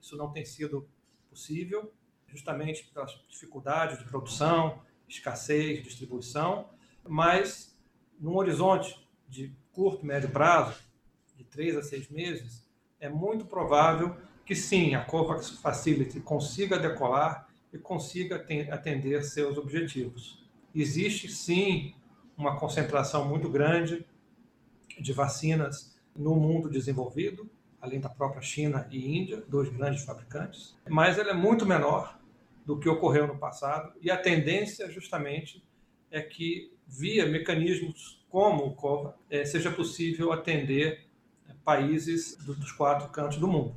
isso 0.00 0.16
não 0.16 0.32
tem 0.32 0.44
sido 0.44 0.88
possível, 1.30 1.92
justamente 2.26 2.84
pelas 2.92 3.12
dificuldades 3.28 3.98
de 3.98 4.04
produção, 4.04 4.82
escassez, 5.08 5.82
distribuição, 5.82 6.68
mas 7.06 7.78
num 8.18 8.36
horizonte 8.36 9.06
de 9.28 9.52
curto 9.72 10.04
e 10.04 10.06
médio 10.06 10.30
prazo, 10.30 10.74
de 11.36 11.44
três 11.44 11.76
a 11.76 11.82
seis 11.82 12.08
meses, 12.08 12.66
é 12.98 13.08
muito 13.08 13.44
provável 13.44 14.16
que 14.44 14.54
sim, 14.54 14.94
a 14.94 15.04
COVAX 15.04 15.50
Facility 15.50 16.20
consiga 16.20 16.78
decolar 16.78 17.48
e 17.72 17.78
consiga 17.78 18.44
atender 18.70 19.22
seus 19.24 19.58
objetivos. 19.58 20.44
Existe 20.74 21.28
sim 21.28 21.94
uma 22.36 22.58
concentração 22.58 23.28
muito 23.28 23.48
grande 23.48 24.06
de 24.98 25.12
vacinas 25.12 25.98
no 26.14 26.34
mundo 26.34 26.68
desenvolvido, 26.70 27.50
além 27.80 28.00
da 28.00 28.08
própria 28.08 28.42
China 28.42 28.86
e 28.90 29.18
Índia, 29.18 29.42
dois 29.48 29.68
grandes 29.68 30.04
fabricantes, 30.04 30.76
mas 30.88 31.18
ela 31.18 31.30
é 31.30 31.34
muito 31.34 31.66
menor 31.66 32.18
do 32.64 32.78
que 32.78 32.88
ocorreu 32.88 33.26
no 33.26 33.38
passado 33.38 33.92
e 34.00 34.10
a 34.10 34.16
tendência 34.16 34.90
justamente 34.90 35.62
é 36.10 36.20
que 36.20 36.72
via 36.86 37.26
mecanismos 37.26 38.24
como 38.28 38.66
o 38.66 38.74
COVA 38.74 39.16
eh, 39.30 39.44
seja 39.44 39.70
possível 39.70 40.32
atender 40.32 41.06
eh, 41.48 41.54
países 41.64 42.36
dos 42.36 42.72
quatro 42.72 43.08
cantos 43.10 43.38
do 43.38 43.46
mundo. 43.46 43.76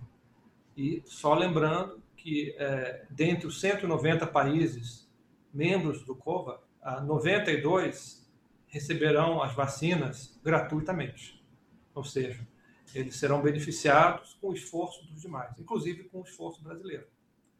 E 0.76 1.02
só 1.06 1.34
lembrando 1.34 1.99
que, 2.22 2.56
é, 2.58 3.06
dentre 3.10 3.48
os 3.48 3.60
190 3.60 4.28
países 4.28 5.10
membros 5.54 6.04
do 6.04 6.16
COVA, 6.16 6.62
92 7.06 8.28
receberão 8.68 9.42
as 9.42 9.54
vacinas 9.54 10.40
gratuitamente. 10.44 11.44
Ou 11.94 12.04
seja, 12.04 12.48
eles 12.94 13.16
serão 13.16 13.42
beneficiados 13.42 14.36
com 14.40 14.50
o 14.50 14.54
esforço 14.54 15.06
dos 15.08 15.22
demais, 15.22 15.58
inclusive 15.60 16.04
com 16.06 16.22
o 16.22 16.24
esforço 16.24 16.64
brasileiro. 16.64 17.06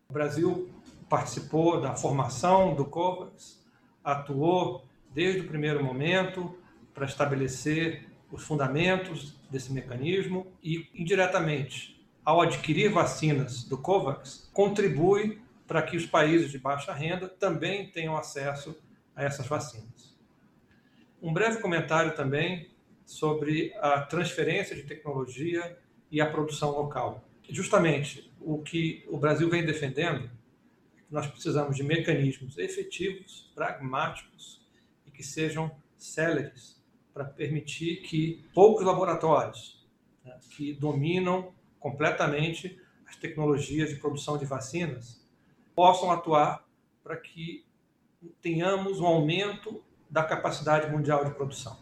O 0.10 0.14
Brasil 0.14 0.70
participou 1.08 1.80
da 1.80 1.96
formação 1.96 2.76
do 2.76 2.86
COVAX, 2.86 3.64
atuou 4.04 4.88
desde 5.14 5.42
o 5.42 5.48
primeiro 5.48 5.84
momento 5.84 6.58
para 6.94 7.06
estabelecer 7.06 8.08
os 8.32 8.44
fundamentos 8.44 9.36
desse 9.50 9.72
mecanismo 9.72 10.48
e, 10.64 10.88
indiretamente, 10.94 11.99
ao 12.30 12.42
adquirir 12.42 12.92
vacinas 12.92 13.64
do 13.64 13.76
COVAX, 13.76 14.52
contribui 14.54 15.42
para 15.66 15.82
que 15.82 15.98
os 15.98 16.06
países 16.06 16.52
de 16.52 16.60
baixa 16.60 16.94
renda 16.94 17.28
também 17.28 17.90
tenham 17.90 18.16
acesso 18.16 18.80
a 19.16 19.24
essas 19.24 19.48
vacinas. 19.48 20.16
Um 21.20 21.34
breve 21.34 21.60
comentário 21.60 22.16
também 22.16 22.70
sobre 23.04 23.74
a 23.80 24.02
transferência 24.02 24.76
de 24.76 24.84
tecnologia 24.84 25.76
e 26.12 26.22
a 26.22 26.30
produção 26.30 26.70
local. 26.70 27.28
Justamente 27.50 28.32
o 28.40 28.60
que 28.60 29.04
o 29.08 29.18
Brasil 29.18 29.50
vem 29.50 29.66
defendendo 29.66 30.26
é 30.26 30.30
nós 31.10 31.26
precisamos 31.26 31.76
de 31.76 31.82
mecanismos 31.82 32.60
efetivos, 32.60 33.52
pragmáticos 33.56 34.64
e 35.04 35.10
que 35.10 35.24
sejam 35.24 35.72
céleres 35.98 36.80
para 37.12 37.26
permitir 37.26 38.04
que 38.04 38.46
poucos 38.54 38.86
laboratórios 38.86 39.84
né, 40.24 40.38
que 40.52 40.74
dominam 40.74 41.58
completamente 41.80 42.80
as 43.08 43.16
tecnologias 43.16 43.90
de 43.90 43.96
produção 43.96 44.38
de 44.38 44.46
vacinas 44.46 45.26
possam 45.76 46.12
atuar 46.12 46.66
para 47.04 47.18
que 47.18 47.66
tenhamos 48.42 49.00
um 49.00 49.06
aumento 49.06 49.84
da 50.10 50.24
capacidade 50.24 50.92
mundial 50.92 51.24
de 51.24 51.32
produção. 51.32 51.80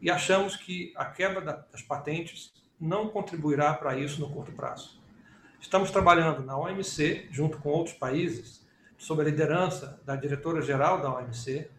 E 0.00 0.10
achamos 0.10 0.56
que 0.56 0.92
a 0.96 1.04
quebra 1.04 1.40
das 1.70 1.82
patentes 1.82 2.52
não 2.80 3.08
contribuirá 3.08 3.72
para 3.74 3.96
isso 3.96 4.20
no 4.20 4.28
curto 4.28 4.52
prazo. 4.52 5.00
Estamos 5.60 5.92
trabalhando 5.92 6.42
na 6.42 6.58
OMC, 6.58 7.28
junto 7.30 7.58
com 7.58 7.68
outros 7.68 7.96
países, 7.96 8.66
sob 8.98 9.22
a 9.22 9.24
liderança 9.24 10.02
da 10.04 10.16
diretora-geral 10.16 11.00
da 11.00 11.14
OMC, 11.14 11.70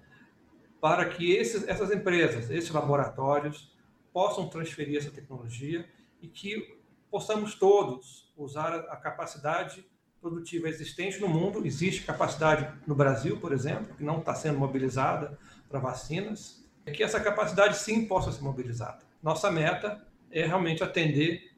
para 0.80 1.06
que 1.06 1.34
esses, 1.34 1.68
essas 1.68 1.92
empresas, 1.92 2.50
esses 2.50 2.70
laboratórios, 2.70 3.74
possam 4.14 4.48
transferir 4.48 4.98
essa 4.98 5.12
tecnologia 5.12 5.86
e 6.22 6.28
que 6.28 6.78
possamos 7.14 7.54
todos 7.54 8.34
usar 8.36 8.74
a 8.74 8.98
capacidade 8.98 9.86
produtiva 10.20 10.68
existente 10.68 11.20
no 11.22 11.30
mundo. 11.30 11.64
Existe 11.64 12.02
capacidade 12.02 12.68
no 12.88 12.96
Brasil, 12.96 13.40
por 13.40 13.54
exemplo, 13.54 13.94
que 13.96 14.04
não 14.04 14.18
está 14.18 14.34
sendo 14.34 14.58
mobilizada 14.58 15.38
para 15.70 15.80
vacinas, 15.80 16.68
é 16.84 16.92
que 16.92 17.04
essa 17.04 17.20
capacidade 17.20 17.78
sim 17.78 18.08
possa 18.08 18.32
ser 18.32 18.42
mobilizada. 18.42 19.06
Nossa 19.22 19.52
meta 19.52 20.04
é 20.32 20.44
realmente 20.44 20.84
atender 20.84 21.52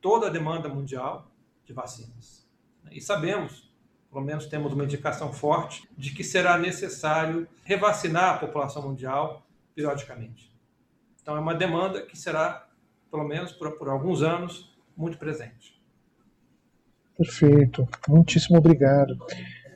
toda 0.00 0.28
a 0.28 0.30
demanda 0.30 0.66
mundial 0.66 1.30
de 1.62 1.74
vacinas. 1.74 2.48
E 2.90 2.98
sabemos, 2.98 3.70
pelo 4.10 4.24
menos 4.24 4.46
temos 4.46 4.72
uma 4.72 4.84
indicação 4.84 5.30
forte, 5.30 5.86
de 5.94 6.14
que 6.14 6.24
será 6.24 6.56
necessário 6.56 7.46
revacinar 7.64 8.36
a 8.36 8.38
população 8.38 8.80
mundial 8.80 9.46
periodicamente. 9.74 10.50
Então, 11.20 11.36
é 11.36 11.40
uma 11.40 11.54
demanda 11.54 12.00
que 12.00 12.16
será, 12.16 12.66
pelo 13.10 13.24
menos 13.24 13.52
por, 13.52 13.72
por 13.72 13.90
alguns 13.90 14.22
anos, 14.22 14.71
muito 14.96 15.18
presente. 15.18 15.80
Perfeito, 17.16 17.88
muitíssimo 18.08 18.58
obrigado. 18.58 19.16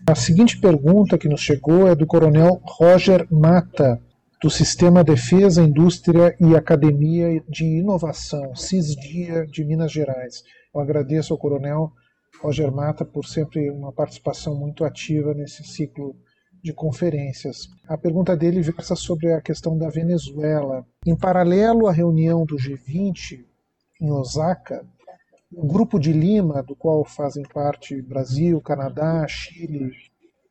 A 0.09 0.15
seguinte 0.15 0.59
pergunta 0.61 1.19
que 1.19 1.29
nos 1.29 1.41
chegou 1.41 1.89
é 1.89 1.95
do 1.95 2.07
coronel 2.07 2.61
Roger 2.65 3.27
Mata, 3.31 4.01
do 4.41 4.49
Sistema 4.49 5.03
Defesa, 5.03 5.63
Indústria 5.63 6.37
e 6.41 6.55
Academia 6.55 7.43
de 7.49 7.65
Inovação, 7.65 8.55
CISDIA 8.55 9.47
de 9.47 9.65
Minas 9.65 9.91
Gerais. 9.91 10.45
Eu 10.75 10.81
agradeço 10.81 11.33
ao 11.33 11.39
coronel 11.39 11.93
Roger 12.41 12.71
Mata 12.71 13.05
por 13.05 13.27
sempre 13.27 13.71
uma 13.71 13.93
participação 13.93 14.55
muito 14.55 14.85
ativa 14.85 15.35
nesse 15.35 15.65
ciclo 15.65 16.15
de 16.63 16.73
conferências. 16.73 17.69
A 17.89 17.97
pergunta 17.97 18.37
dele 18.37 18.61
versa 18.61 18.95
sobre 18.95 19.33
a 19.33 19.41
questão 19.41 19.79
da 19.79 19.89
Venezuela. 19.89 20.87
Em 21.07 21.17
paralelo 21.17 21.87
à 21.87 21.93
reunião 21.93 22.45
do 22.45 22.57
G20 22.57 23.45
em 24.01 24.11
Osaka, 24.11 24.87
o 25.53 25.67
Grupo 25.67 25.99
de 25.99 26.13
Lima, 26.13 26.63
do 26.63 26.75
qual 26.75 27.05
fazem 27.05 27.45
parte 27.45 28.01
Brasil, 28.03 28.61
Canadá, 28.61 29.27
Chile 29.29 29.93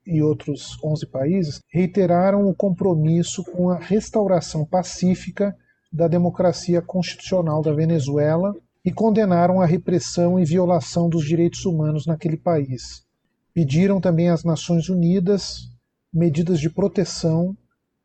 e 0.05 0.21
outros 0.21 0.77
11 0.83 1.07
países, 1.07 1.59
reiteraram 1.67 2.47
o 2.47 2.55
compromisso 2.55 3.43
com 3.43 3.69
a 3.69 3.77
restauração 3.77 4.65
pacífica 4.65 5.55
da 5.91 6.07
democracia 6.07 6.81
constitucional 6.81 7.61
da 7.61 7.73
Venezuela 7.73 8.55
e 8.83 8.91
condenaram 8.91 9.59
a 9.59 9.65
repressão 9.65 10.39
e 10.39 10.45
violação 10.45 11.09
dos 11.09 11.25
direitos 11.25 11.65
humanos 11.65 12.05
naquele 12.05 12.37
país. 12.37 13.03
Pediram 13.53 13.99
também 13.99 14.29
às 14.29 14.43
Nações 14.43 14.89
Unidas 14.89 15.71
medidas 16.13 16.59
de 16.59 16.69
proteção 16.69 17.55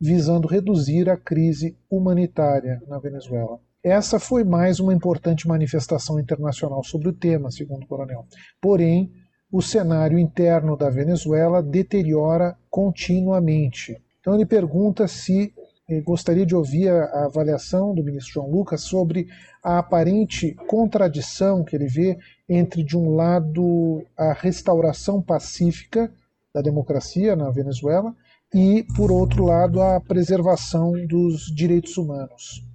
visando 0.01 0.49
reduzir 0.49 1.09
a 1.11 1.17
crise 1.17 1.77
humanitária 1.91 2.83
na 2.89 2.99
Venezuela. 2.99 3.61
Essa 3.83 4.21
foi 4.21 4.45
mais 4.45 4.79
uma 4.79 4.93
importante 4.93 5.49
manifestação 5.49 6.21
internacional 6.21 6.85
sobre 6.85 7.09
o 7.09 7.15
tema, 7.15 7.51
segundo 7.51 7.85
o 7.85 7.87
coronel. 7.87 8.27
Porém, 8.61 9.11
o 9.51 9.63
cenário 9.63 10.19
interno 10.19 10.77
da 10.77 10.91
Venezuela 10.91 11.63
deteriora 11.63 12.57
continuamente. 12.69 13.97
Então 14.21 14.35
ele 14.35 14.45
pergunta 14.45 15.09
se 15.09 15.55
eh, 15.89 16.01
gostaria 16.03 16.45
de 16.45 16.55
ouvir 16.55 16.91
a, 16.91 17.25
avaliação 17.25 17.95
do 17.95 18.05
ministro 18.05 18.35
João 18.35 18.51
Lucas 18.51 18.83
sobre 18.83 19.29
a 19.65 19.79
aparente 19.79 20.55
contradição 20.69 21.65
que 21.65 21.75
ele 21.75 21.87
vê 21.87 22.19
entre, 22.47 22.85
de 22.85 22.99
um 22.99 23.15
lado, 23.15 24.05
a 24.15 24.35
restauração 24.35 25.23
pacífica 25.23 26.13
da 26.55 26.61
democracia 26.61 27.35
na 27.35 27.51
Venezuela 27.51 28.15
e, 28.55 28.85
por 28.95 29.11
outro 29.11 29.47
lado, 29.47 29.81
a 29.81 29.99
preservação 30.01 30.93
dos 31.07 31.47
direitos 31.47 31.97
humanos. 31.97 32.70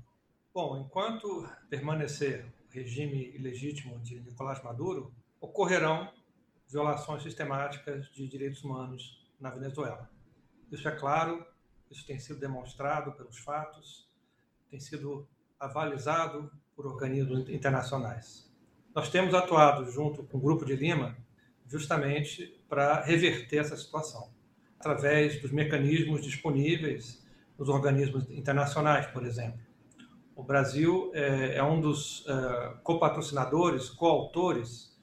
Bom, 0.55 0.77
enquanto 0.77 1.45
permanecer 1.69 2.45
o 2.45 2.73
regime 2.73 3.29
ilegítimo 3.35 3.99
de 3.99 4.21
Nicolás 4.21 4.63
Maduro, 4.63 5.13
ocorrerão 5.41 6.09
violações 6.69 7.23
sistemáticas 7.23 8.07
de 8.13 8.25
direitos 8.25 8.63
humanos 8.63 9.29
na 9.37 9.49
Venezuela. 9.49 10.09
Isso 10.71 10.87
é 10.87 10.91
claro, 10.91 11.45
isso 11.91 12.07
tem 12.07 12.17
sido 12.19 12.39
demonstrado 12.39 13.11
pelos 13.11 13.37
fatos, 13.39 14.09
tem 14.71 14.79
sido 14.79 15.27
avalizado 15.59 16.49
por 16.73 16.87
organismos 16.87 17.49
internacionais. 17.49 18.49
Nós 18.95 19.09
temos 19.09 19.33
atuado 19.33 19.91
junto 19.91 20.23
com 20.23 20.37
o 20.37 20.41
Grupo 20.41 20.63
de 20.63 20.77
Lima 20.77 21.17
justamente 21.67 22.57
para 22.69 23.01
reverter 23.01 23.57
essa 23.57 23.75
situação, 23.75 24.33
através 24.79 25.41
dos 25.41 25.51
mecanismos 25.51 26.21
disponíveis 26.23 27.21
nos 27.57 27.67
organismos 27.67 28.29
internacionais, 28.29 29.05
por 29.07 29.25
exemplo 29.25 29.64
o 30.35 30.43
Brasil 30.43 31.11
é, 31.13 31.55
é 31.55 31.63
um 31.63 31.79
dos 31.79 32.25
é, 32.27 32.73
copatrocinadores, 32.83 33.89
coautores 33.89 34.93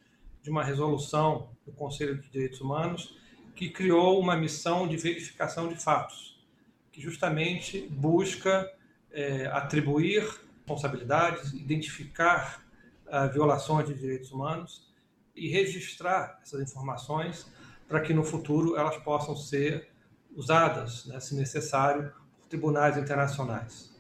de 0.43 0.51
uma 0.51 0.63
resolução 0.63 1.51
do 1.65 1.73
Conselho 1.73 2.21
de 2.21 2.29
Direitos 2.29 2.61
Humanos 2.61 3.17
que 3.55 3.71
criou 3.71 4.19
uma 4.19 4.37
missão 4.37 4.89
de 4.89 4.97
verificação 4.97 5.69
de 5.69 5.77
fatos, 5.77 6.43
que 6.91 7.01
justamente 7.01 7.87
busca 7.91 8.71
é, 9.11 9.47
atribuir 9.47 10.23
responsabilidades, 10.57 11.53
identificar 11.53 12.63
uh, 13.07 13.31
violações 13.33 13.87
de 13.89 13.95
direitos 13.95 14.31
humanos 14.33 14.91
e 15.35 15.49
registrar 15.49 16.39
essas 16.43 16.61
informações 16.61 17.47
para 17.89 18.01
que 18.01 18.15
no 18.15 18.25
futuro 18.25 18.77
elas 18.77 18.97
possam 18.99 19.37
ser 19.37 19.91
usadas, 20.35 21.05
né, 21.07 21.21
se 21.21 21.35
necessário, 21.35 22.13
por 22.39 22.47
tribunais 22.49 22.97
internacionais. 22.97 23.92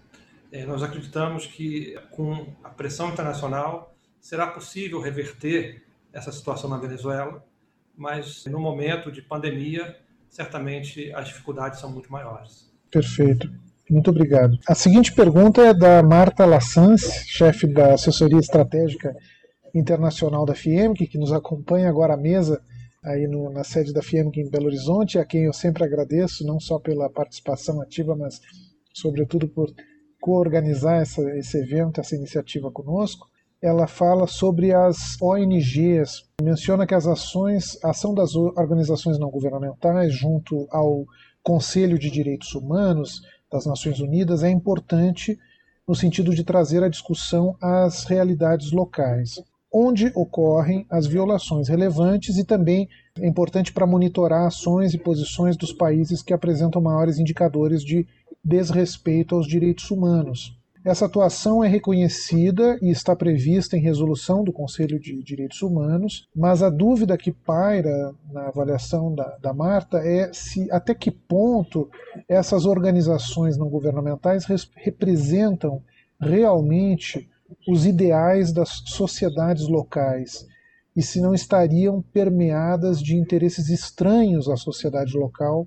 É, 0.52 0.66
nós 0.66 0.82
acreditamos 0.82 1.46
que 1.46 1.98
com 2.10 2.46
a 2.62 2.68
pressão 2.68 3.08
internacional 3.08 3.94
será 4.20 4.46
possível 4.46 5.00
reverter 5.00 5.82
essa 6.12 6.30
situação 6.30 6.68
na 6.68 6.76
Venezuela, 6.76 7.42
mas 7.96 8.44
no 8.44 8.60
momento 8.60 9.10
de 9.10 9.22
pandemia, 9.22 9.96
certamente 10.28 11.10
as 11.14 11.28
dificuldades 11.28 11.80
são 11.80 11.90
muito 11.90 12.12
maiores. 12.12 12.70
Perfeito. 12.90 13.50
Muito 13.90 14.10
obrigado. 14.10 14.58
A 14.68 14.74
seguinte 14.74 15.12
pergunta 15.12 15.62
é 15.62 15.74
da 15.74 16.02
Marta 16.02 16.44
Lassans, 16.44 17.24
chefe 17.26 17.66
da 17.66 17.94
assessoria 17.94 18.38
estratégica 18.38 19.16
internacional 19.74 20.44
da 20.44 20.54
FIEMC, 20.54 21.06
que 21.06 21.18
nos 21.18 21.32
acompanha 21.32 21.88
agora 21.88 22.14
à 22.14 22.16
mesa 22.16 22.62
aí 23.02 23.26
no, 23.26 23.50
na 23.50 23.64
sede 23.64 23.92
da 23.92 24.02
FIEMC 24.02 24.38
em 24.38 24.50
Belo 24.50 24.66
Horizonte, 24.66 25.18
a 25.18 25.24
quem 25.24 25.44
eu 25.44 25.52
sempre 25.52 25.82
agradeço, 25.82 26.46
não 26.46 26.60
só 26.60 26.78
pela 26.78 27.10
participação 27.10 27.80
ativa, 27.80 28.14
mas 28.14 28.40
sobretudo 28.94 29.48
por 29.48 29.72
coorganizar 30.22 31.02
esse 31.02 31.58
evento, 31.58 32.00
essa 32.00 32.14
iniciativa 32.14 32.70
conosco, 32.70 33.28
ela 33.60 33.88
fala 33.88 34.28
sobre 34.28 34.72
as 34.72 35.20
ONGs, 35.20 36.28
menciona 36.40 36.86
que 36.86 36.94
as 36.94 37.08
ações, 37.08 37.76
a 37.82 37.90
ação 37.90 38.14
das 38.14 38.36
organizações 38.36 39.18
não 39.18 39.28
governamentais 39.30 40.14
junto 40.14 40.68
ao 40.70 41.04
Conselho 41.42 41.98
de 41.98 42.08
Direitos 42.08 42.54
Humanos 42.54 43.22
das 43.50 43.66
Nações 43.66 43.98
Unidas 43.98 44.44
é 44.44 44.50
importante 44.50 45.36
no 45.86 45.94
sentido 45.94 46.32
de 46.32 46.44
trazer 46.44 46.84
a 46.84 46.88
discussão 46.88 47.56
às 47.60 48.04
realidades 48.04 48.70
locais, 48.70 49.42
onde 49.74 50.12
ocorrem 50.14 50.86
as 50.88 51.04
violações 51.04 51.68
relevantes 51.68 52.38
e 52.38 52.44
também 52.44 52.88
é 53.20 53.26
importante 53.26 53.72
para 53.72 53.86
monitorar 53.88 54.46
ações 54.46 54.94
e 54.94 54.98
posições 54.98 55.56
dos 55.56 55.72
países 55.72 56.22
que 56.22 56.32
apresentam 56.32 56.80
maiores 56.80 57.18
indicadores 57.18 57.82
de 57.84 58.06
desrespeito 58.44 59.34
aos 59.34 59.46
direitos 59.46 59.90
humanos. 59.90 60.58
Essa 60.84 61.06
atuação 61.06 61.62
é 61.62 61.68
reconhecida 61.68 62.76
e 62.82 62.90
está 62.90 63.14
prevista 63.14 63.76
em 63.76 63.80
resolução 63.80 64.42
do 64.42 64.52
Conselho 64.52 64.98
de 64.98 65.22
Direitos 65.22 65.62
Humanos, 65.62 66.26
mas 66.34 66.60
a 66.60 66.68
dúvida 66.68 67.16
que 67.16 67.30
paira 67.30 68.12
na 68.32 68.48
avaliação 68.48 69.14
da, 69.14 69.36
da 69.40 69.54
Marta 69.54 69.98
é 69.98 70.32
se 70.32 70.68
até 70.72 70.92
que 70.92 71.12
ponto 71.12 71.88
essas 72.28 72.66
organizações 72.66 73.56
não 73.56 73.68
governamentais 73.68 74.44
representam 74.74 75.80
realmente 76.18 77.30
os 77.68 77.86
ideais 77.86 78.52
das 78.52 78.82
sociedades 78.86 79.68
locais 79.68 80.48
e 80.96 81.02
se 81.02 81.20
não 81.20 81.32
estariam 81.32 82.02
permeadas 82.12 83.00
de 83.00 83.16
interesses 83.16 83.68
estranhos 83.68 84.48
à 84.48 84.56
sociedade 84.56 85.16
local 85.16 85.66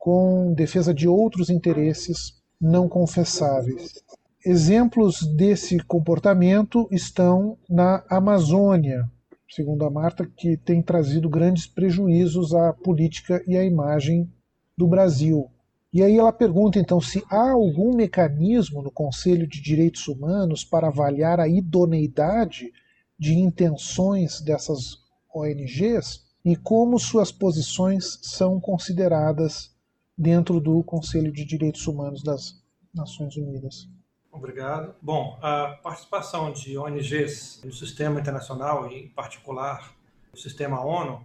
com 0.00 0.54
defesa 0.54 0.94
de 0.94 1.06
outros 1.06 1.50
interesses 1.50 2.40
não 2.58 2.88
confessáveis. 2.88 4.02
exemplos 4.44 5.26
desse 5.36 5.78
comportamento 5.80 6.88
estão 6.90 7.58
na 7.68 8.02
Amazônia, 8.08 9.06
segundo 9.50 9.84
a 9.84 9.90
Marta, 9.90 10.24
que 10.24 10.56
tem 10.56 10.80
trazido 10.80 11.28
grandes 11.28 11.66
prejuízos 11.66 12.54
à 12.54 12.72
política 12.72 13.44
e 13.46 13.58
à 13.58 13.62
imagem 13.62 14.26
do 14.74 14.88
Brasil. 14.88 15.50
E 15.92 16.02
aí 16.02 16.18
ela 16.18 16.32
pergunta 16.32 16.78
então 16.78 16.98
se 16.98 17.22
há 17.28 17.50
algum 17.50 17.94
mecanismo 17.94 18.80
no 18.80 18.90
Conselho 18.90 19.46
de 19.46 19.60
Direitos 19.60 20.08
Humanos 20.08 20.64
para 20.64 20.88
avaliar 20.88 21.38
a 21.38 21.46
idoneidade 21.46 22.72
de 23.18 23.34
intenções 23.34 24.40
dessas 24.40 24.96
ONGs 25.34 26.24
e 26.42 26.56
como 26.56 26.98
suas 26.98 27.30
posições 27.30 28.18
são 28.22 28.58
consideradas 28.58 29.78
dentro 30.20 30.60
do 30.60 30.84
Conselho 30.84 31.32
de 31.32 31.46
Direitos 31.46 31.86
Humanos 31.86 32.22
das 32.22 32.62
Nações 32.92 33.34
Unidas. 33.36 33.88
Obrigado. 34.30 34.94
Bom, 35.00 35.38
a 35.40 35.78
participação 35.82 36.52
de 36.52 36.76
ONGs 36.76 37.62
no 37.64 37.72
sistema 37.72 38.20
internacional, 38.20 38.92
e 38.92 39.04
em 39.04 39.08
particular 39.08 39.96
no 40.30 40.38
sistema 40.38 40.84
ONU, 40.84 41.24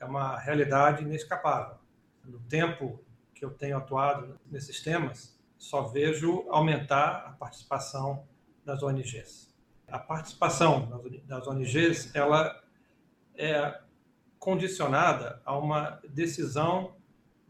é 0.00 0.06
uma 0.06 0.38
realidade 0.38 1.02
inescapável. 1.02 1.76
No 2.24 2.40
tempo 2.40 2.98
que 3.34 3.44
eu 3.44 3.50
tenho 3.50 3.76
atuado 3.76 4.40
nesses 4.50 4.82
temas, 4.82 5.38
só 5.58 5.82
vejo 5.82 6.46
aumentar 6.48 7.26
a 7.26 7.32
participação 7.32 8.24
das 8.64 8.82
ONGs. 8.82 9.54
A 9.86 9.98
participação 9.98 11.02
das 11.26 11.46
ONGs 11.46 12.14
ela 12.14 12.58
é 13.36 13.80
condicionada 14.38 15.42
a 15.44 15.58
uma 15.58 16.00
decisão 16.08 16.96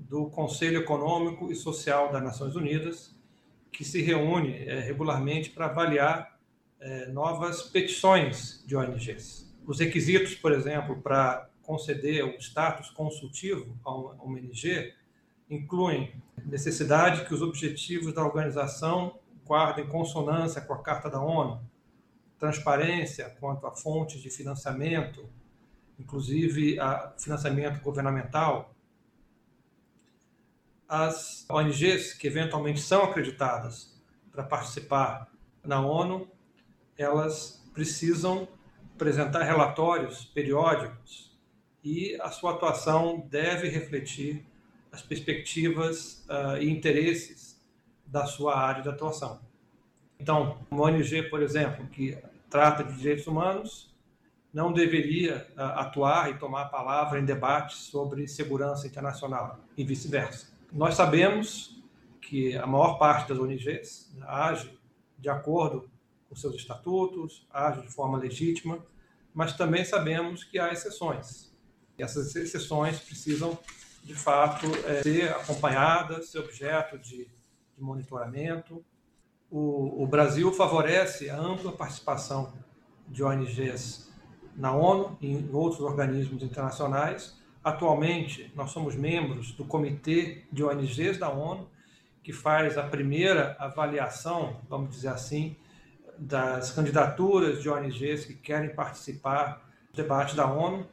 do 0.01 0.27
Conselho 0.31 0.81
Econômico 0.81 1.51
e 1.51 1.55
Social 1.55 2.11
das 2.11 2.23
Nações 2.23 2.57
Unidas, 2.57 3.15
que 3.71 3.85
se 3.85 4.03
reúne 4.03 4.67
é, 4.67 4.81
regularmente 4.81 5.51
para 5.51 5.67
avaliar 5.67 6.39
é, 6.81 7.07
novas 7.07 7.63
petições 7.63 8.65
de 8.67 8.75
ONGs. 8.75 9.49
Os 9.67 9.79
requisitos, 9.79 10.35
por 10.35 10.53
exemplo, 10.53 11.01
para 11.01 11.49
conceder 11.63 12.25
o 12.25 12.37
status 12.39 12.91
consultivo 12.91 13.79
a 13.85 13.95
uma 13.95 14.17
ONG 14.25 14.93
incluem 15.49 16.13
necessidade 16.45 17.25
que 17.27 17.35
os 17.35 17.43
objetivos 17.43 18.13
da 18.13 18.25
organização 18.25 19.19
guardem 19.45 19.87
consonância 19.87 20.61
com 20.61 20.73
a 20.73 20.83
Carta 20.83 21.11
da 21.11 21.21
ONU, 21.21 21.61
transparência 22.39 23.37
quanto 23.39 23.67
a 23.67 23.73
fontes 23.73 24.23
de 24.23 24.31
financiamento, 24.31 25.29
inclusive 25.99 26.79
a 26.81 27.13
financiamento 27.19 27.83
governamental, 27.83 28.75
as 30.90 31.46
ONGs 31.48 32.14
que 32.14 32.26
eventualmente 32.26 32.81
são 32.81 33.05
acreditadas 33.05 33.96
para 34.33 34.42
participar 34.42 35.31
na 35.64 35.81
ONU, 35.81 36.29
elas 36.98 37.64
precisam 37.72 38.48
apresentar 38.96 39.44
relatórios 39.44 40.24
periódicos 40.24 41.31
e 41.85 42.18
a 42.20 42.31
sua 42.33 42.55
atuação 42.55 43.24
deve 43.31 43.68
refletir 43.68 44.44
as 44.90 45.00
perspectivas 45.00 46.26
uh, 46.29 46.61
e 46.61 46.68
interesses 46.68 47.64
da 48.05 48.26
sua 48.26 48.59
área 48.59 48.83
de 48.83 48.88
atuação. 48.88 49.40
Então, 50.18 50.59
uma 50.68 50.87
ONG, 50.87 51.22
por 51.31 51.40
exemplo, 51.40 51.87
que 51.87 52.18
trata 52.50 52.83
de 52.83 52.98
direitos 52.98 53.29
humanos, 53.29 53.94
não 54.53 54.72
deveria 54.72 55.46
uh, 55.57 55.79
atuar 55.79 56.31
e 56.31 56.35
tomar 56.37 56.62
a 56.62 56.68
palavra 56.68 57.20
em 57.20 57.24
debates 57.24 57.76
sobre 57.76 58.26
segurança 58.26 58.88
internacional 58.88 59.61
e 59.76 59.85
vice-versa. 59.85 60.50
Nós 60.72 60.94
sabemos 60.94 61.83
que 62.20 62.56
a 62.56 62.66
maior 62.66 62.98
parte 62.98 63.28
das 63.28 63.38
ONGs 63.38 64.14
age 64.22 64.78
de 65.18 65.28
acordo 65.28 65.90
com 66.28 66.37
seus 66.37 66.54
estatutos, 66.54 67.46
age 67.52 67.83
de 67.83 67.88
forma 67.88 68.16
legítima, 68.16 68.78
mas 69.35 69.56
também 69.56 69.85
sabemos 69.85 70.44
que 70.44 70.59
há 70.59 70.72
exceções. 70.72 71.52
E 71.98 72.02
essas 72.02 72.35
exceções 72.37 73.00
precisam, 73.00 73.59
de 74.04 74.14
fato, 74.14 74.66
é, 74.87 75.02
ser 75.02 75.30
acompanhadas, 75.33 76.30
ser 76.30 76.38
objeto 76.38 76.98
de, 76.98 77.24
de 77.76 77.83
monitoramento. 77.83 78.85
O, 79.50 80.02
o 80.02 80.06
Brasil 80.06 80.52
favorece 80.52 81.28
a 81.28 81.38
ampla 81.38 81.72
participação 81.72 82.52
de 83.09 83.24
ONGs 83.24 84.09
na 84.56 84.72
ONU 84.72 85.18
e 85.20 85.33
em 85.33 85.50
outros 85.52 85.80
organismos 85.80 86.42
internacionais, 86.42 87.39
Atualmente, 87.62 88.51
nós 88.57 88.70
somos 88.70 88.96
membros 88.96 89.53
do 89.53 89.66
Comitê 89.66 90.44
de 90.51 90.64
ONGs 90.64 91.18
da 91.18 91.29
ONU, 91.29 91.68
que 92.23 92.33
faz 92.33 92.79
a 92.79 92.83
primeira 92.83 93.55
avaliação, 93.59 94.62
vamos 94.68 94.90
dizer 94.90 95.09
assim, 95.09 95.57
das 96.18 96.73
candidaturas 96.73 97.62
de 97.62 97.68
ONGs 97.68 98.25
que 98.25 98.35
querem 98.35 98.75
participar 98.75 99.62
do 99.92 99.96
debate 100.03 100.35
da 100.35 100.51
ONU. 100.51 100.87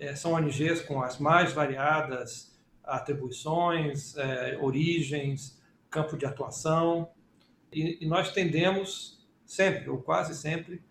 É, 0.00 0.16
são 0.16 0.32
ONGs 0.32 0.82
com 0.82 1.00
as 1.00 1.18
mais 1.18 1.52
variadas 1.52 2.58
atribuições, 2.82 4.16
é, 4.16 4.58
origens, 4.60 5.60
campo 5.88 6.16
de 6.16 6.26
atuação, 6.26 7.08
e, 7.72 8.04
e 8.04 8.06
nós 8.06 8.32
tendemos 8.32 9.24
sempre, 9.44 9.88
ou 9.88 9.98
quase 9.98 10.34
sempre, 10.34 10.82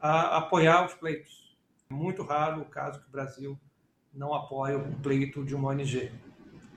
a 0.00 0.36
apoiar 0.36 0.86
os 0.86 0.94
pleitos. 0.94 1.56
É 1.90 1.94
muito 1.94 2.22
raro 2.22 2.62
o 2.62 2.66
caso 2.66 3.00
que 3.00 3.08
o 3.08 3.10
Brasil 3.10 3.58
não 4.16 4.34
apoia 4.34 4.78
o 4.78 4.92
pleito 5.00 5.44
de 5.44 5.54
uma 5.54 5.68
ONG. 5.68 6.10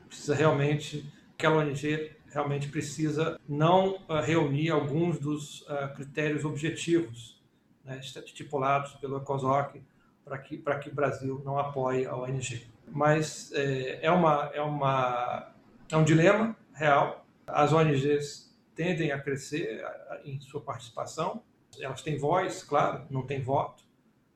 Precisa 0.07 0.35
realmente, 0.35 1.11
aquela 1.33 1.57
ONG 1.57 2.11
realmente 2.27 2.67
precisa 2.69 3.39
não 3.47 3.95
uh, 4.07 4.21
reunir 4.23 4.69
alguns 4.69 5.17
dos 5.17 5.61
uh, 5.61 5.93
critérios 5.95 6.45
objetivos 6.45 7.41
né, 7.83 7.99
estipulados 7.99 8.93
pelo 8.93 9.17
ECOSOC 9.17 9.81
para 10.23 10.37
que, 10.37 10.57
para 10.57 10.77
que 10.77 10.89
o 10.89 10.93
Brasil 10.93 11.41
não 11.43 11.57
apoie 11.57 12.05
a 12.05 12.15
ONG. 12.15 12.67
Mas 12.91 13.51
é, 13.53 14.05
é, 14.05 14.11
uma, 14.11 14.51
é, 14.53 14.61
uma, 14.61 15.51
é 15.91 15.97
um 15.97 16.03
dilema 16.03 16.55
real. 16.73 17.25
As 17.47 17.71
ONGs 17.71 18.55
tendem 18.75 19.11
a 19.11 19.19
crescer 19.19 19.83
em 20.23 20.39
sua 20.39 20.61
participação. 20.61 21.41
Elas 21.79 22.01
têm 22.01 22.17
voz, 22.17 22.63
claro, 22.63 23.05
não 23.09 23.25
têm 23.25 23.41
voto, 23.41 23.83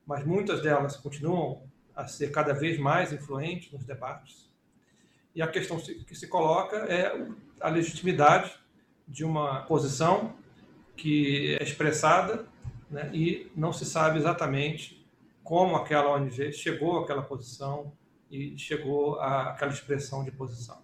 mas 0.05 0.25
muitas 0.25 0.61
delas 0.61 0.95
continuam 0.97 1.63
a 1.95 2.07
ser 2.07 2.31
cada 2.31 2.53
vez 2.53 2.77
mais 2.79 3.11
influente 3.11 3.73
nos 3.73 3.85
debates. 3.85 4.51
E 5.35 5.41
a 5.41 5.47
questão 5.47 5.77
que 5.79 6.15
se 6.15 6.27
coloca 6.27 6.77
é 6.77 7.11
a 7.59 7.69
legitimidade 7.69 8.51
de 9.07 9.23
uma 9.23 9.61
posição 9.63 10.33
que 10.95 11.57
é 11.59 11.63
expressada 11.63 12.45
né, 12.89 13.09
e 13.13 13.51
não 13.55 13.73
se 13.73 13.85
sabe 13.85 14.19
exatamente 14.19 15.03
como 15.43 15.75
aquela 15.75 16.15
ONG 16.15 16.51
chegou 16.53 16.99
àquela 16.99 17.21
posição 17.21 17.91
e 18.29 18.57
chegou 18.57 19.19
àquela 19.19 19.71
expressão 19.71 20.23
de 20.23 20.31
posição. 20.31 20.77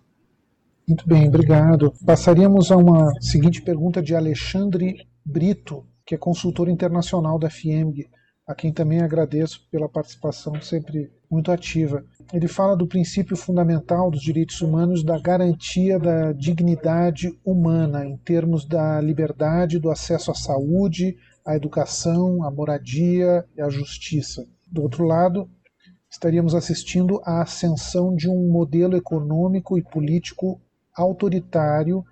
Muito 0.87 1.07
bem, 1.07 1.27
obrigado. 1.27 1.93
Passaríamos 2.05 2.71
a 2.71 2.77
uma 2.77 3.11
seguinte 3.21 3.61
pergunta 3.61 4.01
de 4.01 4.15
Alexandre 4.15 5.07
Brito, 5.23 5.85
que 6.05 6.15
é 6.15 6.17
consultor 6.17 6.67
internacional 6.67 7.37
da 7.37 7.49
FIEMG 7.49 8.09
a 8.49 8.55
quem 8.55 8.73
também 8.73 8.99
agradeço 8.99 9.67
pela 9.69 9.87
participação 9.87 10.59
sempre 10.59 11.11
muito 11.29 11.51
ativa. 11.51 12.03
Ele 12.33 12.47
fala 12.47 12.75
do 12.75 12.87
princípio 12.87 13.37
fundamental 13.37 14.09
dos 14.09 14.23
direitos 14.23 14.59
humanos 14.59 15.03
da 15.03 15.19
garantia 15.19 15.99
da 15.99 16.31
dignidade 16.33 17.31
humana, 17.45 18.03
em 18.03 18.17
termos 18.17 18.65
da 18.65 18.99
liberdade, 18.99 19.77
do 19.77 19.91
acesso 19.91 20.31
à 20.31 20.33
saúde, 20.33 21.15
à 21.45 21.55
educação, 21.55 22.43
à 22.43 22.49
moradia 22.49 23.45
e 23.55 23.61
à 23.61 23.69
justiça. 23.69 24.47
Do 24.65 24.81
outro 24.81 25.05
lado, 25.05 25.47
estaríamos 26.09 26.55
assistindo 26.55 27.21
à 27.23 27.43
ascensão 27.43 28.15
de 28.15 28.27
um 28.27 28.51
modelo 28.51 28.97
econômico 28.97 29.77
e 29.77 29.83
político 29.83 30.59
autoritário 30.95 32.03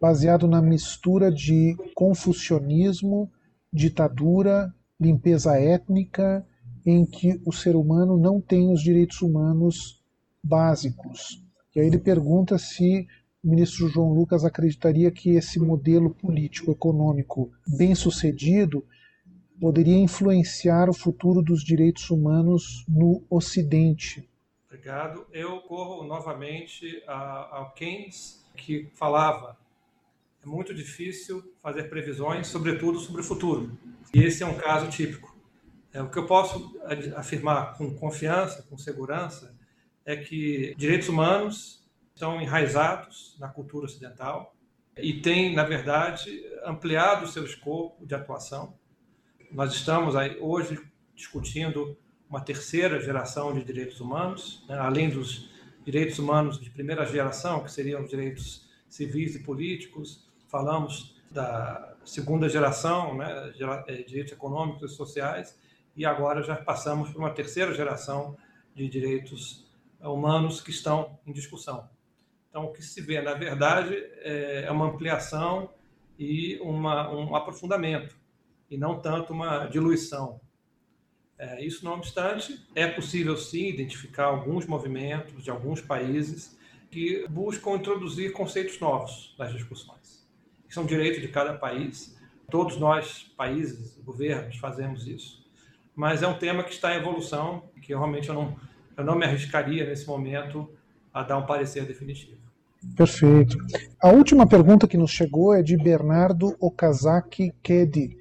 baseado 0.00 0.46
na 0.46 0.62
mistura 0.62 1.28
de 1.28 1.76
confucionismo, 1.92 3.28
ditadura 3.72 4.72
limpeza 5.02 5.58
étnica, 5.58 6.46
em 6.86 7.04
que 7.04 7.40
o 7.44 7.52
ser 7.52 7.76
humano 7.76 8.16
não 8.16 8.40
tem 8.40 8.72
os 8.72 8.80
direitos 8.80 9.20
humanos 9.20 10.02
básicos. 10.42 11.42
E 11.74 11.80
aí 11.80 11.86
ele 11.86 11.98
pergunta 11.98 12.58
se 12.58 13.06
o 13.42 13.50
ministro 13.50 13.88
João 13.88 14.12
Lucas 14.12 14.44
acreditaria 14.44 15.10
que 15.10 15.30
esse 15.30 15.58
modelo 15.58 16.10
político-econômico 16.10 17.50
bem 17.66 17.94
sucedido 17.94 18.84
poderia 19.60 19.96
influenciar 19.96 20.88
o 20.88 20.94
futuro 20.94 21.42
dos 21.42 21.64
direitos 21.64 22.10
humanos 22.10 22.84
no 22.88 23.22
Ocidente. 23.30 24.28
Obrigado. 24.66 25.26
Eu 25.32 25.60
corro 25.62 26.04
novamente 26.04 27.02
ao 27.06 27.72
Keynes, 27.72 28.44
que 28.56 28.88
falava 28.94 29.56
é 30.42 30.46
muito 30.46 30.74
difícil 30.74 31.54
fazer 31.62 31.84
previsões, 31.84 32.48
sobretudo 32.48 32.98
sobre 32.98 33.20
o 33.20 33.24
futuro. 33.24 33.78
E 34.12 34.22
esse 34.24 34.42
é 34.42 34.46
um 34.46 34.54
caso 34.54 34.90
típico. 34.90 35.32
É, 35.92 36.02
o 36.02 36.10
que 36.10 36.18
eu 36.18 36.26
posso 36.26 36.76
afirmar 37.14 37.76
com 37.76 37.94
confiança, 37.94 38.62
com 38.62 38.76
segurança, 38.76 39.54
é 40.04 40.16
que 40.16 40.74
direitos 40.76 41.08
humanos 41.08 41.86
estão 42.12 42.40
enraizados 42.40 43.36
na 43.38 43.48
cultura 43.48 43.86
ocidental 43.86 44.56
e 44.96 45.20
tem, 45.20 45.54
na 45.54 45.64
verdade, 45.64 46.44
ampliado 46.64 47.24
o 47.24 47.28
seu 47.28 47.44
escopo 47.44 48.04
de 48.04 48.14
atuação. 48.14 48.74
Nós 49.50 49.72
estamos 49.72 50.16
aí 50.16 50.36
hoje 50.40 50.80
discutindo 51.14 51.96
uma 52.28 52.40
terceira 52.40 53.00
geração 53.00 53.54
de 53.54 53.62
direitos 53.64 54.00
humanos, 54.00 54.64
né, 54.68 54.76
além 54.78 55.08
dos 55.08 55.50
direitos 55.84 56.18
humanos 56.18 56.58
de 56.58 56.70
primeira 56.70 57.04
geração, 57.06 57.62
que 57.62 57.70
seriam 57.70 58.02
os 58.02 58.10
direitos 58.10 58.68
civis 58.88 59.36
e 59.36 59.40
políticos, 59.40 60.31
falamos 60.52 61.16
da 61.30 61.96
segunda 62.04 62.46
geração, 62.46 63.16
né, 63.16 63.52
eh, 63.88 64.02
direitos 64.02 64.34
econômicos 64.34 64.92
e 64.92 64.94
sociais, 64.94 65.58
e 65.96 66.04
agora 66.04 66.42
já 66.42 66.54
passamos 66.54 67.10
para 67.10 67.18
uma 67.18 67.30
terceira 67.30 67.72
geração 67.74 68.36
de 68.74 68.86
direitos 68.86 69.66
humanos 69.98 70.60
que 70.60 70.70
estão 70.70 71.18
em 71.26 71.32
discussão. 71.32 71.88
Então, 72.50 72.64
o 72.64 72.72
que 72.72 72.82
se 72.82 73.00
vê, 73.00 73.22
na 73.22 73.32
verdade, 73.32 73.94
é 74.20 74.70
uma 74.70 74.86
ampliação 74.86 75.70
e 76.18 76.58
uma, 76.60 77.10
um 77.10 77.34
aprofundamento, 77.34 78.14
e 78.70 78.76
não 78.76 79.00
tanto 79.00 79.32
uma 79.32 79.66
diluição. 79.66 80.38
É, 81.38 81.64
isso, 81.64 81.84
não 81.84 81.94
obstante, 81.94 82.62
é 82.74 82.86
possível 82.86 83.36
sim 83.36 83.68
identificar 83.68 84.26
alguns 84.26 84.66
movimentos 84.66 85.42
de 85.42 85.50
alguns 85.50 85.80
países 85.80 86.58
que 86.90 87.26
buscam 87.28 87.76
introduzir 87.76 88.32
conceitos 88.32 88.78
novos 88.78 89.34
nas 89.38 89.50
discussões, 89.50 90.21
que 90.72 90.74
são 90.74 90.86
direitos 90.86 91.20
de 91.20 91.28
cada 91.28 91.52
país. 91.52 92.16
Todos 92.50 92.78
nós, 92.78 93.30
países, 93.36 94.00
governos, 94.02 94.56
fazemos 94.56 95.06
isso. 95.06 95.44
Mas 95.94 96.22
é 96.22 96.26
um 96.26 96.38
tema 96.38 96.64
que 96.64 96.72
está 96.72 96.94
em 96.94 96.98
evolução, 96.98 97.64
que 97.82 97.88
realmente 97.88 98.30
eu 98.30 98.34
não, 98.34 98.56
eu 98.96 99.04
não 99.04 99.14
me 99.14 99.26
arriscaria 99.26 99.86
nesse 99.86 100.06
momento 100.06 100.66
a 101.12 101.22
dar 101.22 101.36
um 101.36 101.44
parecer 101.44 101.84
definitivo. 101.84 102.40
Perfeito. 102.96 103.58
A 104.02 104.08
última 104.08 104.48
pergunta 104.48 104.88
que 104.88 104.96
nos 104.96 105.10
chegou 105.10 105.52
é 105.52 105.62
de 105.62 105.76
Bernardo 105.76 106.56
Okazaki 106.58 107.52
Kedi, 107.62 108.16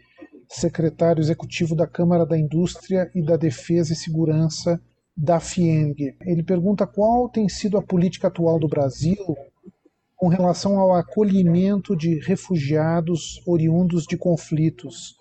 secretário 0.50 1.22
executivo 1.22 1.74
da 1.74 1.88
Câmara 1.88 2.26
da 2.26 2.38
Indústria 2.38 3.10
e 3.16 3.24
da 3.24 3.38
Defesa 3.38 3.94
e 3.94 3.96
Segurança 3.96 4.78
da 5.16 5.40
FIENG. 5.40 6.18
Ele 6.26 6.44
pergunta 6.44 6.86
qual 6.86 7.30
tem 7.30 7.48
sido 7.48 7.78
a 7.78 7.82
política 7.82 8.28
atual 8.28 8.60
do 8.60 8.68
Brasil 8.68 9.38
com 10.21 10.27
relação 10.27 10.77
ao 10.77 10.93
acolhimento 10.93 11.95
de 11.95 12.19
refugiados 12.19 13.41
oriundos 13.43 14.05
de 14.05 14.15
conflitos, 14.15 15.15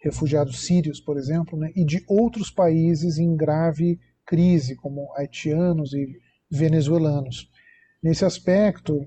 refugiados 0.00 0.64
sírios, 0.64 1.00
por 1.00 1.18
exemplo, 1.18 1.58
né, 1.58 1.72
e 1.74 1.84
de 1.84 2.04
outros 2.06 2.52
países 2.52 3.18
em 3.18 3.34
grave 3.34 3.98
crise, 4.24 4.76
como 4.76 5.12
haitianos 5.16 5.92
e 5.92 6.06
venezuelanos. 6.48 7.50
Nesse 8.00 8.24
aspecto, 8.24 9.04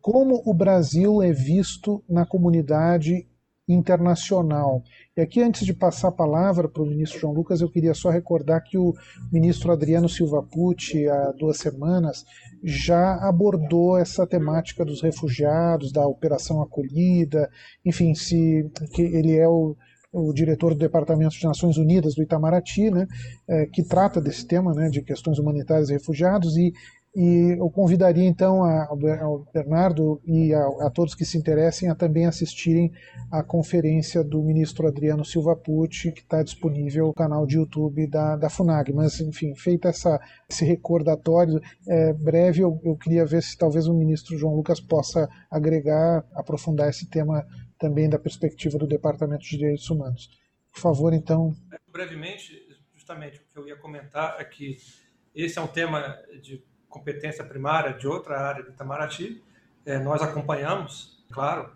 como 0.00 0.42
o 0.44 0.52
Brasil 0.52 1.22
é 1.22 1.32
visto 1.32 2.02
na 2.08 2.26
comunidade 2.26 3.28
internacional. 3.72 4.82
E 5.16 5.20
aqui, 5.20 5.42
antes 5.42 5.64
de 5.64 5.72
passar 5.72 6.08
a 6.08 6.12
palavra 6.12 6.68
para 6.68 6.82
o 6.82 6.86
ministro 6.86 7.20
João 7.20 7.34
Lucas, 7.34 7.60
eu 7.60 7.70
queria 7.70 7.94
só 7.94 8.10
recordar 8.10 8.62
que 8.62 8.78
o 8.78 8.94
ministro 9.32 9.72
Adriano 9.72 10.08
Silva 10.08 10.42
Pucci, 10.42 11.08
há 11.08 11.32
duas 11.32 11.58
semanas, 11.58 12.24
já 12.62 13.16
abordou 13.16 13.96
essa 13.96 14.26
temática 14.26 14.84
dos 14.84 15.02
refugiados, 15.02 15.92
da 15.92 16.06
operação 16.06 16.62
acolhida, 16.62 17.50
enfim, 17.84 18.14
se 18.14 18.70
que 18.92 19.02
ele 19.02 19.36
é 19.36 19.48
o, 19.48 19.76
o 20.12 20.32
diretor 20.32 20.74
do 20.74 20.80
Departamento 20.80 21.36
de 21.36 21.44
Nações 21.44 21.76
Unidas 21.76 22.14
do 22.14 22.22
Itamaraty, 22.22 22.90
né, 22.90 23.06
é, 23.48 23.66
que 23.66 23.82
trata 23.82 24.20
desse 24.20 24.46
tema 24.46 24.74
né, 24.74 24.88
de 24.88 25.02
questões 25.02 25.38
humanitárias 25.38 25.88
e 25.88 25.94
refugiados, 25.94 26.56
e 26.56 26.72
e 27.14 27.56
eu 27.58 27.68
convidaria 27.70 28.24
então 28.24 28.62
ao 28.62 29.44
Bernardo 29.52 30.20
e 30.24 30.54
a, 30.54 30.86
a, 30.86 30.90
todos 30.90 31.14
que 31.14 31.24
se 31.24 31.36
interessem 31.36 31.90
a 31.90 31.94
também 31.94 32.26
assistirem 32.26 32.92
à 33.32 33.42
conferência 33.42 34.22
do 34.22 34.40
ministro 34.42 34.86
Adriano 34.86 35.24
Silva 35.24 35.56
Pucci, 35.56 36.12
que 36.12 36.20
está 36.20 36.40
disponível 36.42 37.08
no 37.08 37.14
canal 37.14 37.44
de 37.46 37.56
YouTube 37.56 38.06
da, 38.06 38.36
da 38.36 38.48
FUNAG. 38.48 38.92
Mas, 38.92 39.20
enfim, 39.20 39.56
feito 39.56 39.88
essa, 39.88 40.20
esse 40.48 40.64
recordatório 40.64 41.60
é, 41.88 42.12
breve, 42.12 42.60
eu, 42.60 42.80
eu 42.84 42.96
queria 42.96 43.26
ver 43.26 43.42
se 43.42 43.58
talvez 43.58 43.88
o 43.88 43.94
ministro 43.94 44.38
João 44.38 44.54
Lucas 44.54 44.80
possa 44.80 45.28
agregar, 45.50 46.24
aprofundar 46.32 46.88
esse 46.88 47.10
tema 47.10 47.44
também 47.76 48.08
da 48.08 48.20
perspectiva 48.20 48.78
do 48.78 48.86
Departamento 48.86 49.42
de 49.42 49.58
Direitos 49.58 49.90
Humanos. 49.90 50.30
Por 50.72 50.80
favor, 50.80 51.12
então. 51.12 51.56
Brevemente, 51.90 52.52
justamente 52.94 53.38
o 53.38 53.52
que 53.52 53.58
eu 53.58 53.66
ia 53.66 53.76
comentar 53.76 54.36
é 54.38 54.44
que 54.44 54.76
esse 55.34 55.58
é 55.58 55.62
um 55.62 55.66
tema 55.66 56.16
de 56.40 56.62
competência 56.90 57.44
primária 57.44 57.94
de 57.94 58.06
outra 58.06 58.38
área 58.38 58.62
do 58.64 58.70
Itamaraty. 58.70 59.42
É, 59.86 59.98
nós 59.98 60.20
acompanhamos, 60.20 61.24
claro, 61.30 61.70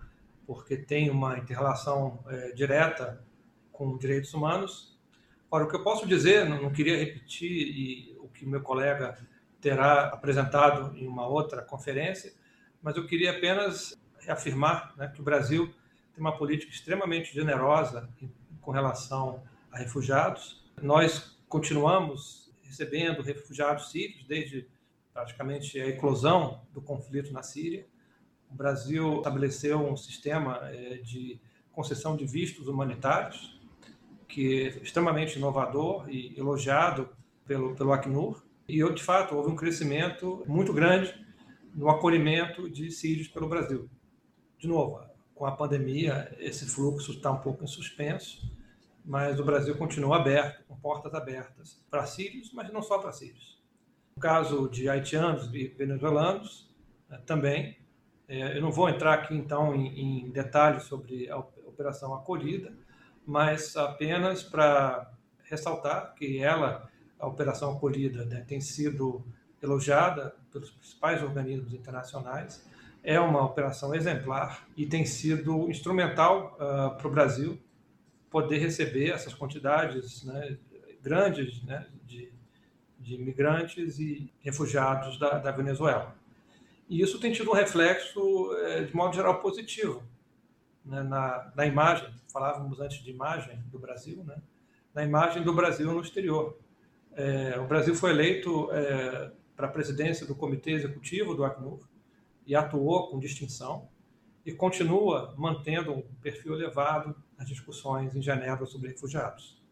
porque 0.46 0.76
tem 0.76 1.08
uma 1.08 1.38
interrelação 1.38 2.18
é, 2.26 2.50
direta 2.50 3.24
com 3.72 3.96
direitos 3.96 4.34
humanos. 4.34 4.98
Ora, 5.50 5.64
o 5.64 5.68
que 5.68 5.76
eu 5.76 5.82
posso 5.82 6.06
dizer, 6.06 6.46
não, 6.46 6.60
não 6.60 6.70
queria 6.70 6.98
repetir 6.98 7.50
e, 7.50 8.18
o 8.20 8.28
que 8.28 8.44
meu 8.44 8.60
colega 8.60 9.16
terá 9.60 10.08
apresentado 10.08 10.96
em 10.98 11.06
uma 11.06 11.26
outra 11.26 11.62
conferência, 11.62 12.34
mas 12.82 12.96
eu 12.96 13.06
queria 13.06 13.30
apenas 13.30 13.96
reafirmar 14.18 14.92
né, 14.96 15.08
que 15.14 15.20
o 15.20 15.24
Brasil 15.24 15.72
tem 16.12 16.20
uma 16.20 16.36
política 16.36 16.72
extremamente 16.72 17.32
generosa 17.32 18.08
com 18.60 18.72
relação 18.72 19.42
a 19.70 19.78
refugiados. 19.78 20.62
Nós 20.82 21.38
continuamos 21.48 22.52
recebendo 22.62 23.22
refugiados 23.22 23.90
sírios 23.90 24.24
desde 24.26 24.66
praticamente 25.14 25.80
a 25.80 25.86
eclosão 25.86 26.60
do 26.72 26.82
conflito 26.82 27.32
na 27.32 27.44
Síria. 27.44 27.86
O 28.50 28.54
Brasil 28.54 29.18
estabeleceu 29.18 29.78
um 29.78 29.96
sistema 29.96 30.58
é, 30.64 30.96
de 30.96 31.40
concessão 31.70 32.16
de 32.16 32.26
vistos 32.26 32.66
humanitários, 32.66 33.60
que 34.28 34.64
é 34.64 34.68
extremamente 34.82 35.38
inovador 35.38 36.10
e 36.10 36.36
elogiado 36.36 37.08
pelo, 37.46 37.76
pelo 37.76 37.92
Acnur. 37.92 38.44
E, 38.68 38.82
de 38.92 39.02
fato, 39.02 39.36
houve 39.36 39.50
um 39.50 39.56
crescimento 39.56 40.42
muito 40.46 40.72
grande 40.72 41.14
no 41.72 41.88
acolhimento 41.88 42.68
de 42.68 42.90
sírios 42.90 43.28
pelo 43.28 43.48
Brasil. 43.48 43.88
De 44.58 44.66
novo, 44.66 45.00
com 45.34 45.46
a 45.46 45.52
pandemia, 45.52 46.34
esse 46.40 46.66
fluxo 46.66 47.12
está 47.12 47.30
um 47.30 47.40
pouco 47.40 47.62
em 47.62 47.66
suspenso, 47.68 48.50
mas 49.04 49.38
o 49.38 49.44
Brasil 49.44 49.76
continua 49.76 50.16
aberto, 50.16 50.64
com 50.66 50.76
portas 50.76 51.14
abertas 51.14 51.84
para 51.90 52.06
sírios, 52.06 52.52
mas 52.52 52.72
não 52.72 52.82
só 52.82 52.98
para 52.98 53.12
sírios. 53.12 53.63
No 54.16 54.22
caso 54.22 54.68
de 54.68 54.88
haitianos 54.88 55.52
e 55.52 55.68
venezuelanos, 55.68 56.72
né, 57.08 57.20
também. 57.26 57.76
É, 58.26 58.56
eu 58.56 58.62
não 58.62 58.70
vou 58.70 58.88
entrar 58.88 59.14
aqui, 59.14 59.34
então, 59.34 59.74
em, 59.74 60.26
em 60.26 60.30
detalhes 60.30 60.84
sobre 60.84 61.28
a 61.30 61.38
operação 61.38 62.14
acolhida, 62.14 62.72
mas 63.26 63.76
apenas 63.76 64.42
para 64.42 65.12
ressaltar 65.44 66.14
que 66.14 66.38
ela, 66.38 66.88
a 67.18 67.26
operação 67.26 67.72
acolhida, 67.72 68.24
né, 68.24 68.44
tem 68.46 68.60
sido 68.60 69.24
elogiada 69.62 70.34
pelos 70.50 70.70
principais 70.70 71.22
organismos 71.22 71.72
internacionais, 71.72 72.64
é 73.02 73.20
uma 73.20 73.44
operação 73.44 73.94
exemplar 73.94 74.66
e 74.76 74.86
tem 74.86 75.04
sido 75.04 75.70
instrumental 75.70 76.56
uh, 76.56 76.96
para 76.96 77.06
o 77.06 77.10
Brasil 77.10 77.60
poder 78.30 78.58
receber 78.58 79.10
essas 79.10 79.34
quantidades 79.34 80.24
né, 80.24 80.56
grandes 81.02 81.62
né, 81.64 81.86
de 82.04 82.32
de 83.04 83.14
imigrantes 83.14 83.98
e 83.98 84.32
refugiados 84.40 85.18
da, 85.18 85.38
da 85.38 85.50
Venezuela. 85.52 86.16
E 86.88 87.00
isso 87.00 87.20
tem 87.20 87.32
tido 87.32 87.50
um 87.50 87.54
reflexo, 87.54 88.52
é, 88.56 88.82
de 88.84 88.96
modo 88.96 89.14
geral, 89.14 89.40
positivo 89.40 90.02
né, 90.84 91.02
na, 91.02 91.52
na 91.56 91.66
imagem, 91.66 92.08
falávamos 92.32 92.80
antes 92.80 93.02
de 93.02 93.10
imagem 93.10 93.58
do 93.70 93.78
Brasil, 93.78 94.22
né, 94.24 94.36
na 94.92 95.02
imagem 95.02 95.42
do 95.42 95.52
Brasil 95.52 95.92
no 95.92 96.00
exterior. 96.00 96.58
É, 97.12 97.58
o 97.58 97.66
Brasil 97.66 97.94
foi 97.94 98.10
eleito 98.10 98.70
é, 98.72 99.32
para 99.56 99.66
a 99.66 99.70
presidência 99.70 100.26
do 100.26 100.34
Comitê 100.34 100.72
Executivo 100.72 101.34
do 101.34 101.44
Acnur 101.44 101.80
e 102.46 102.54
atuou 102.54 103.08
com 103.08 103.18
distinção 103.18 103.88
e 104.44 104.52
continua 104.52 105.34
mantendo 105.38 105.92
um 105.92 106.02
perfil 106.20 106.54
elevado 106.54 107.14
nas 107.38 107.48
discussões 107.48 108.14
em 108.14 108.20
Genebra 108.20 108.66
sobre 108.66 108.90
refugiados. 108.90 109.62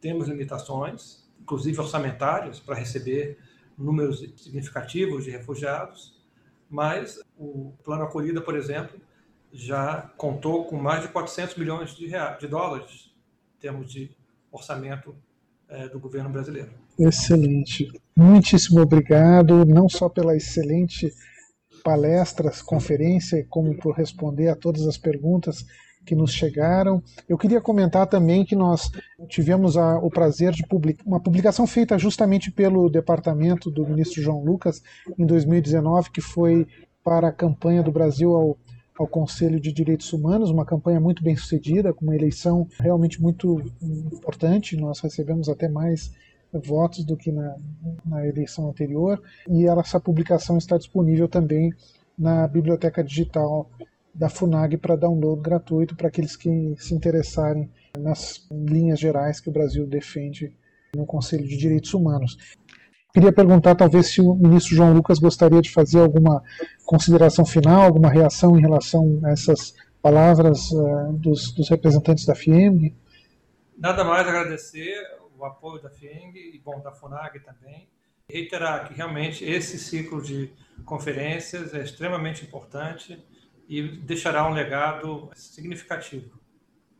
Temos 0.00 0.28
limitações, 0.28 1.25
inclusive 1.40 1.78
orçamentárias, 1.80 2.58
para 2.58 2.74
receber 2.74 3.38
números 3.76 4.20
significativos 4.36 5.24
de 5.24 5.30
refugiados, 5.30 6.16
mas 6.68 7.20
o 7.38 7.72
plano 7.84 8.04
acolhida, 8.04 8.40
por 8.40 8.56
exemplo, 8.56 8.98
já 9.52 10.10
contou 10.16 10.64
com 10.64 10.76
mais 10.76 11.02
de 11.02 11.08
400 11.08 11.56
milhões 11.56 11.94
de, 11.94 12.06
reais, 12.06 12.38
de 12.38 12.48
dólares 12.48 13.14
em 13.56 13.60
termos 13.60 13.90
de 13.90 14.10
orçamento 14.50 15.14
é, 15.68 15.88
do 15.88 15.98
governo 15.98 16.30
brasileiro. 16.30 16.70
Excelente. 16.98 17.88
Muitíssimo 18.16 18.80
obrigado, 18.80 19.64
não 19.64 19.88
só 19.88 20.08
pela 20.08 20.36
excelente 20.36 21.12
palestra, 21.84 22.50
conferência, 22.64 23.46
como 23.48 23.76
por 23.76 23.94
responder 23.94 24.48
a 24.48 24.56
todas 24.56 24.86
as 24.86 24.96
perguntas 24.96 25.64
que 26.06 26.14
nos 26.14 26.32
chegaram. 26.32 27.02
Eu 27.28 27.36
queria 27.36 27.60
comentar 27.60 28.06
também 28.06 28.44
que 28.44 28.54
nós 28.54 28.90
tivemos 29.28 29.76
a, 29.76 29.98
o 29.98 30.08
prazer 30.08 30.52
de 30.52 30.64
publicar 30.66 31.04
uma 31.04 31.20
publicação 31.20 31.66
feita 31.66 31.98
justamente 31.98 32.50
pelo 32.50 32.88
departamento 32.88 33.70
do 33.70 33.84
ministro 33.86 34.22
João 34.22 34.42
Lucas 34.42 34.80
em 35.18 35.26
2019, 35.26 36.10
que 36.10 36.20
foi 36.20 36.66
para 37.02 37.28
a 37.28 37.32
campanha 37.32 37.82
do 37.82 37.90
Brasil 37.90 38.34
ao, 38.34 38.56
ao 38.96 39.06
Conselho 39.06 39.60
de 39.60 39.72
Direitos 39.72 40.12
Humanos, 40.12 40.50
uma 40.50 40.64
campanha 40.64 41.00
muito 41.00 41.22
bem 41.22 41.36
sucedida, 41.36 41.92
com 41.92 42.04
uma 42.04 42.14
eleição 42.14 42.68
realmente 42.80 43.20
muito 43.20 43.60
importante. 43.82 44.76
Nós 44.76 45.00
recebemos 45.00 45.48
até 45.48 45.68
mais 45.68 46.12
votos 46.52 47.04
do 47.04 47.16
que 47.16 47.32
na, 47.32 47.56
na 48.04 48.26
eleição 48.26 48.68
anterior, 48.70 49.20
e 49.48 49.66
essa 49.66 50.00
publicação 50.00 50.56
está 50.56 50.78
disponível 50.78 51.28
também 51.28 51.72
na 52.16 52.48
biblioteca 52.48 53.04
digital 53.04 53.68
da 54.16 54.30
FUNAG 54.30 54.78
para 54.78 54.96
download 54.96 55.42
gratuito 55.42 55.94
para 55.94 56.08
aqueles 56.08 56.34
que 56.36 56.74
se 56.78 56.94
interessarem 56.94 57.70
nas 57.98 58.46
linhas 58.50 58.98
gerais 58.98 59.40
que 59.40 59.48
o 59.48 59.52
Brasil 59.52 59.86
defende 59.86 60.56
no 60.94 61.04
Conselho 61.04 61.46
de 61.46 61.56
Direitos 61.56 61.92
Humanos. 61.92 62.36
Queria 63.12 63.32
perguntar, 63.32 63.74
talvez, 63.74 64.08
se 64.08 64.20
o 64.20 64.34
ministro 64.34 64.74
João 64.74 64.92
Lucas 64.92 65.18
gostaria 65.18 65.60
de 65.60 65.70
fazer 65.70 66.00
alguma 66.00 66.42
consideração 66.84 67.44
final, 67.44 67.82
alguma 67.82 68.10
reação 68.10 68.58
em 68.58 68.60
relação 68.60 69.20
a 69.24 69.30
essas 69.30 69.74
palavras 70.02 70.70
uh, 70.70 71.12
dos, 71.14 71.52
dos, 71.52 71.68
representantes 71.68 72.24
da 72.26 72.34
FIENG. 72.34 72.94
Nada 73.76 74.04
mais 74.04 74.26
agradecer 74.26 74.94
o 75.38 75.44
apoio 75.44 75.82
da 75.82 75.90
FIENG 75.90 76.38
e 76.54 76.58
bom 76.58 76.80
da 76.80 76.92
FUNAG 76.92 77.40
também. 77.40 77.88
Reiterar 78.28 78.88
que 78.88 78.94
realmente 78.94 79.44
esse 79.44 79.78
ciclo 79.78 80.20
de 80.22 80.50
conferências 80.84 81.74
é 81.74 81.82
extremamente 81.82 82.44
importante 82.44 83.18
e 83.68 83.82
deixará 83.82 84.48
um 84.48 84.52
legado 84.52 85.28
significativo. 85.34 86.38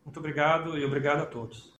Muito 0.04 0.18
obrigado 0.18 0.76
e 0.78 0.84
obrigado 0.84 1.22
a 1.22 1.26
todos. 1.26 1.74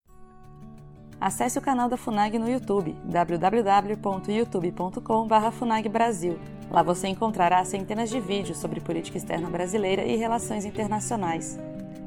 Acesse 1.20 1.58
o 1.58 1.62
canal 1.62 1.88
da 1.88 1.96
FUNAG 1.96 2.38
no 2.38 2.48
YouTube, 2.48 2.96
www.youtube.com.br 3.04 5.50
FUNAGBrasil. 5.52 6.38
Lá 6.70 6.82
você 6.82 7.08
encontrará 7.08 7.64
centenas 7.64 8.10
de 8.10 8.20
vídeos 8.20 8.58
sobre 8.58 8.80
política 8.80 9.16
externa 9.16 9.48
brasileira 9.48 10.02
e 10.02 10.14
relações 10.16 10.66
internacionais. 10.66 11.58